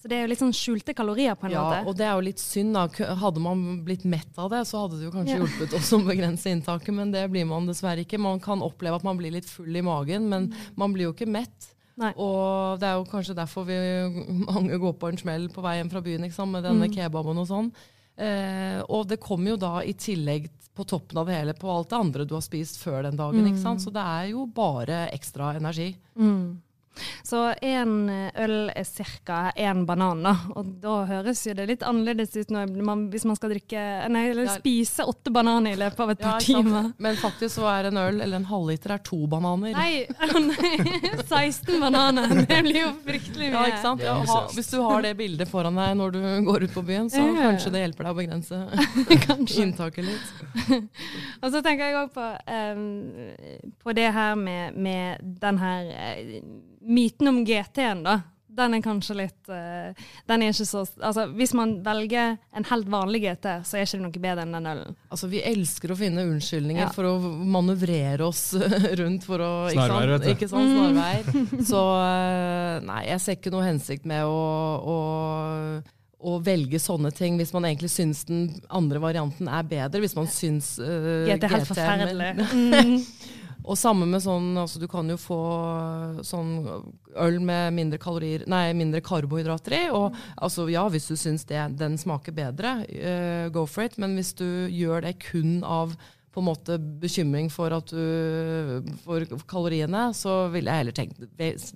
Så 0.00 0.08
det 0.08 0.16
er 0.16 0.22
jo 0.24 0.30
litt 0.30 0.40
sånn 0.40 0.54
skjulte 0.56 0.94
kalorier 0.96 1.34
på 1.36 1.44
en 1.44 1.52
ja, 1.52 1.60
måte. 1.60 1.80
Ja, 1.82 1.84
og 1.90 1.96
det 1.98 2.06
er 2.08 2.14
jo 2.16 2.24
litt 2.24 2.40
synd. 2.40 2.72
da. 2.72 2.86
Hadde 3.20 3.42
man 3.44 3.82
blitt 3.84 4.06
mett 4.08 4.38
av 4.40 4.48
det, 4.52 4.62
så 4.70 4.86
hadde 4.86 4.96
det 4.96 5.10
jo 5.10 5.12
kanskje 5.12 5.34
ja. 5.34 5.42
hjulpet 5.42 5.76
oss 5.76 5.90
å 5.92 6.00
begrense 6.06 6.48
inntaket, 6.48 6.94
men 6.96 7.12
det 7.12 7.26
blir 7.32 7.44
man 7.50 7.68
dessverre 7.68 8.06
ikke. 8.06 8.20
Man 8.22 8.40
kan 8.40 8.64
oppleve 8.64 8.96
at 8.96 9.04
man 9.04 9.20
blir 9.20 9.34
litt 9.36 9.50
full 9.50 9.76
i 9.76 9.84
magen, 9.84 10.30
men 10.32 10.48
mm. 10.48 10.72
man 10.80 10.96
blir 10.96 11.10
jo 11.10 11.12
ikke 11.12 11.28
mett. 11.28 11.68
Nei. 12.00 12.14
Og 12.16 12.80
det 12.80 12.88
er 12.88 12.96
jo 12.96 13.04
kanskje 13.10 13.36
derfor 13.36 13.68
vi 13.68 13.76
mange 14.48 14.80
går 14.80 14.96
på 14.96 15.12
en 15.12 15.20
smell 15.20 15.50
på 15.52 15.64
vei 15.68 15.76
hjem 15.76 15.92
fra 15.92 16.00
byen 16.04 16.24
med 16.24 16.64
denne 16.64 16.88
mm. 16.88 16.94
kebaben 16.96 17.44
og 17.44 17.50
sånn. 17.50 17.68
Eh, 18.20 18.80
og 18.92 19.06
det 19.08 19.20
kommer 19.22 19.54
jo 19.54 19.60
da 19.60 19.74
i 19.80 19.94
tillegg 19.96 20.50
på 20.76 20.84
toppen 20.88 21.18
av 21.18 21.28
det 21.28 21.38
hele 21.38 21.54
på 21.56 21.70
alt 21.72 21.90
det 21.90 21.98
andre 21.98 22.24
du 22.28 22.34
har 22.36 22.44
spist 22.44 22.80
før 22.82 23.02
den 23.06 23.18
dagen. 23.18 23.42
Mm. 23.42 23.52
ikke 23.52 23.62
sant? 23.62 23.82
Så 23.84 23.92
det 23.94 24.02
er 24.04 24.30
jo 24.32 24.46
bare 24.54 25.06
ekstra 25.14 25.54
energi. 25.58 25.92
Mm. 26.14 26.60
Så 27.26 27.42
én 27.62 28.10
øl 28.10 28.56
er 28.74 28.88
ca. 29.24 29.40
én 29.56 29.84
banan, 29.86 30.22
da. 30.24 30.34
Og 30.56 30.72
da 30.82 30.96
høres 31.08 31.42
jo 31.46 31.54
det 31.56 31.66
litt 31.70 31.84
annerledes 31.86 32.36
ut 32.36 32.50
man, 32.50 33.06
hvis 33.12 33.26
man 33.28 33.38
skal 33.38 33.54
drikke, 33.54 33.84
nei, 34.12 34.26
eller 34.32 34.50
spise 34.54 35.06
åtte 35.08 35.32
bananer 35.34 35.76
i 35.76 35.80
løpet 35.80 36.04
av 36.04 36.14
et 36.14 36.22
par 36.22 36.38
ja, 36.38 36.44
timer. 36.44 36.90
Men 36.98 37.18
faktisk 37.20 37.56
så 37.58 37.68
er 37.72 37.90
en 37.90 38.00
øl 38.00 38.20
eller 38.20 38.40
en 38.40 38.48
halvliter 38.50 38.96
er 38.96 39.04
to 39.06 39.22
bananer. 39.30 39.74
Nei, 39.76 40.06
nei 40.50 41.14
16 41.26 41.80
bananer! 41.80 42.34
Det 42.46 42.60
blir 42.66 42.80
jo 42.82 42.92
fryktelig 43.04 43.50
mye. 43.50 43.54
Ja, 43.54 43.66
ikke 43.70 43.82
sant? 43.84 44.04
Ha, 44.30 44.40
hvis 44.54 44.70
du 44.72 44.78
har 44.84 45.04
det 45.04 45.14
bildet 45.18 45.50
foran 45.50 45.78
deg 45.78 45.96
når 45.98 46.16
du 46.16 46.22
går 46.46 46.66
ut 46.66 46.74
på 46.74 46.84
byen, 46.86 47.10
så 47.12 47.22
ja. 47.22 47.50
kanskje 47.50 47.74
det 47.74 47.84
hjelper 47.84 48.08
deg 48.08 48.14
å 48.14 48.18
begrense 48.20 48.60
inntaket 49.64 50.06
litt. 50.06 50.32
Og 51.42 51.52
så 51.52 51.62
tenker 51.64 51.86
jeg 51.86 51.98
òg 52.00 52.12
på, 52.14 52.26
um, 52.50 53.70
på 53.82 53.94
det 53.96 54.08
her 54.14 54.34
med, 54.38 54.76
med 54.76 55.32
den 55.42 55.60
her 55.60 55.90
uh, 55.90 56.34
myten 56.90 57.30
om 57.30 57.40
GT-en, 57.46 58.04
da. 58.06 58.20
Den 58.50 58.74
er 58.74 58.80
kanskje 58.82 59.14
litt 59.14 59.50
uh, 59.52 59.94
Den 60.26 60.42
er 60.42 60.50
ikke 60.50 60.66
så 60.66 60.80
Altså, 60.98 61.28
hvis 61.38 61.52
man 61.54 61.76
velger 61.86 62.34
en 62.56 62.66
helt 62.66 62.88
vanlig 62.90 63.22
GT, 63.22 63.46
så 63.66 63.78
er 63.78 63.86
ikke 63.86 64.00
det 64.00 64.02
noe 64.02 64.22
bedre 64.24 64.46
enn 64.46 64.56
den 64.56 64.66
ølen. 64.72 64.96
Altså, 65.14 65.30
vi 65.30 65.42
elsker 65.46 65.94
å 65.94 65.98
finne 65.98 66.26
unnskyldninger 66.26 66.82
ja. 66.82 66.90
for 66.94 67.06
å 67.12 67.14
manøvrere 67.20 68.26
oss 68.26 68.42
rundt 69.00 69.28
for 69.28 69.44
å 69.46 69.52
Snarveier, 69.70 70.16
vet 70.16 70.26
du. 70.26 70.32
Ikke 70.34 70.50
sant? 70.50 70.74
Snarveier. 70.74 71.30
Mm. 71.30 71.64
Så 71.70 71.84
uh, 71.94 72.82
nei, 72.90 73.00
jeg 73.12 73.24
ser 73.24 73.38
ikke 73.38 73.54
noe 73.54 73.70
hensikt 73.70 74.10
med 74.10 74.26
å, 74.26 74.44
å 74.82 74.98
å 76.20 76.36
velge 76.44 76.76
sånne 76.76 77.10
ting 77.16 77.38
hvis 77.40 77.52
man 77.54 77.64
egentlig 77.64 77.88
syns 77.92 78.26
den 78.28 78.48
andre 78.68 79.00
varianten 79.00 79.48
er 79.48 79.66
bedre. 79.68 80.02
Hvis 80.04 80.16
man 80.18 80.28
syns 80.28 80.74
uh, 80.82 81.26
GT 81.28 81.46
er 81.46 81.54
helt 81.56 81.70
forferdelig. 81.70 82.32
Mm. 82.50 82.98
Og 83.70 83.78
samme 83.78 84.06
med 84.10 84.22
sånn 84.24 84.52
altså 84.58 84.80
Du 84.82 84.88
kan 84.90 85.08
jo 85.10 85.16
få 85.20 85.40
sånn 86.26 86.54
øl 87.20 87.40
med 87.42 87.74
mindre, 87.76 88.00
kalorier, 88.02 88.44
nei, 88.50 88.70
mindre 88.76 89.02
karbohydrater 89.04 89.76
i. 89.76 89.82
Og 89.94 90.16
altså, 90.36 90.66
ja, 90.72 90.86
hvis 90.90 91.10
du 91.10 91.16
syns 91.18 91.46
det, 91.48 91.60
den 91.78 91.98
smaker 92.00 92.34
bedre, 92.34 92.80
uh, 92.90 93.50
go 93.54 93.66
for 93.70 93.86
it. 93.86 93.98
Men 94.02 94.16
hvis 94.18 94.34
du 94.38 94.46
gjør 94.70 95.06
det 95.06 95.18
kun 95.22 95.60
av 95.66 95.94
på 96.30 96.40
en 96.40 96.46
måte 96.46 96.76
bekymring 96.78 97.48
for, 97.50 97.74
at 97.74 97.90
du, 97.90 98.90
for 99.02 99.24
kaloriene, 99.50 100.10
så 100.14 100.44
ville 100.52 100.70
jeg 100.70 100.84
heller 100.84 100.94
tenkt 100.94 101.18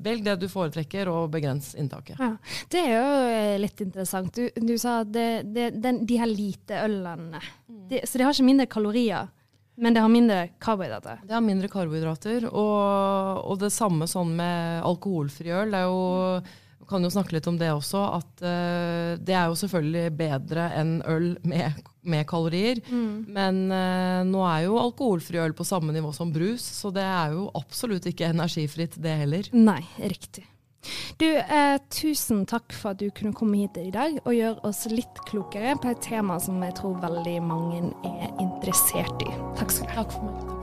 velg 0.05 0.27
det 0.29 0.37
du 0.43 0.47
foretrekker, 0.51 1.11
og 1.11 1.33
begrens 1.35 1.73
inntaket. 1.75 2.21
Ja, 2.23 2.37
det 2.71 2.83
er 2.85 2.93
jo 2.95 3.09
eh, 3.33 3.55
litt 3.59 3.83
interessant. 3.83 4.31
Du, 4.39 4.47
du 4.55 4.77
sa 4.79 5.01
at 5.03 5.11
det, 5.15 5.29
det, 5.57 5.73
den, 5.83 6.05
de 6.07 6.21
her 6.23 6.31
lite 6.31 6.85
ølene, 6.85 7.43
mm. 7.43 7.81
de, 7.91 8.05
så 8.07 8.21
de 8.21 8.29
har 8.29 8.37
ikke 8.37 8.47
mindre 8.53 8.71
kalorier? 8.71 9.33
Men 9.75 9.95
det 9.95 10.03
har 10.05 10.13
mindre 10.13 10.43
karbohydrater? 10.63 11.23
Det 11.27 11.35
har 11.35 11.43
mindre 11.45 11.71
karbohydrater. 11.73 12.47
Og, 12.51 13.41
og 13.43 13.59
det 13.63 13.73
samme 13.75 14.07
sånn 14.11 14.35
med 14.39 14.85
alkoholfri 14.87 15.55
øl. 15.55 15.75
Det 15.75 15.81
er 15.83 15.91
jo 15.91 16.45
kan 16.89 17.05
jo 17.05 17.11
snakke 17.13 17.33
litt 17.37 17.47
om 17.49 17.57
det 17.57 17.71
også, 17.73 18.01
at 18.19 18.43
uh, 18.45 19.17
det 19.17 19.33
er 19.33 19.49
jo 19.49 19.59
selvfølgelig 19.59 20.15
bedre 20.19 20.69
enn 20.77 20.95
øl 21.09 21.29
med, 21.49 21.79
med 22.05 22.27
kalorier. 22.29 22.81
Mm. 22.89 23.25
Men 23.35 23.61
uh, 23.73 24.21
nå 24.29 24.45
er 24.51 24.67
jo 24.67 24.81
alkoholfri 24.83 25.41
øl 25.41 25.57
på 25.57 25.65
samme 25.65 25.95
nivå 25.97 26.13
som 26.17 26.33
brus, 26.35 26.65
så 26.83 26.93
det 26.95 27.05
er 27.09 27.37
jo 27.37 27.49
absolutt 27.57 28.09
ikke 28.11 28.29
energifritt 28.35 28.99
det 29.01 29.17
heller. 29.25 29.49
Nei, 29.57 29.81
riktig. 29.97 30.45
Du, 31.21 31.27
eh, 31.27 31.79
tusen 31.91 32.45
takk 32.47 32.73
for 32.73 32.95
at 32.95 33.01
du 33.03 33.09
kunne 33.11 33.35
komme 33.37 33.63
hit 33.63 33.79
i 33.81 33.91
dag 33.95 34.19
og 34.25 34.35
gjøre 34.35 34.65
oss 34.69 34.85
litt 34.93 35.23
klokere 35.29 35.77
på 35.81 35.93
et 35.95 36.03
tema 36.05 36.39
som 36.43 36.63
jeg 36.63 36.77
tror 36.81 36.99
veldig 37.03 37.39
mange 37.43 37.87
er 38.05 38.35
interessert 38.43 39.25
i. 39.25 39.33
Takk 39.59 39.73
skal 39.73 39.89
du 39.89 39.97
ha. 39.99 40.05
Takk 40.05 40.13
for 40.13 40.29
meg. 40.29 40.54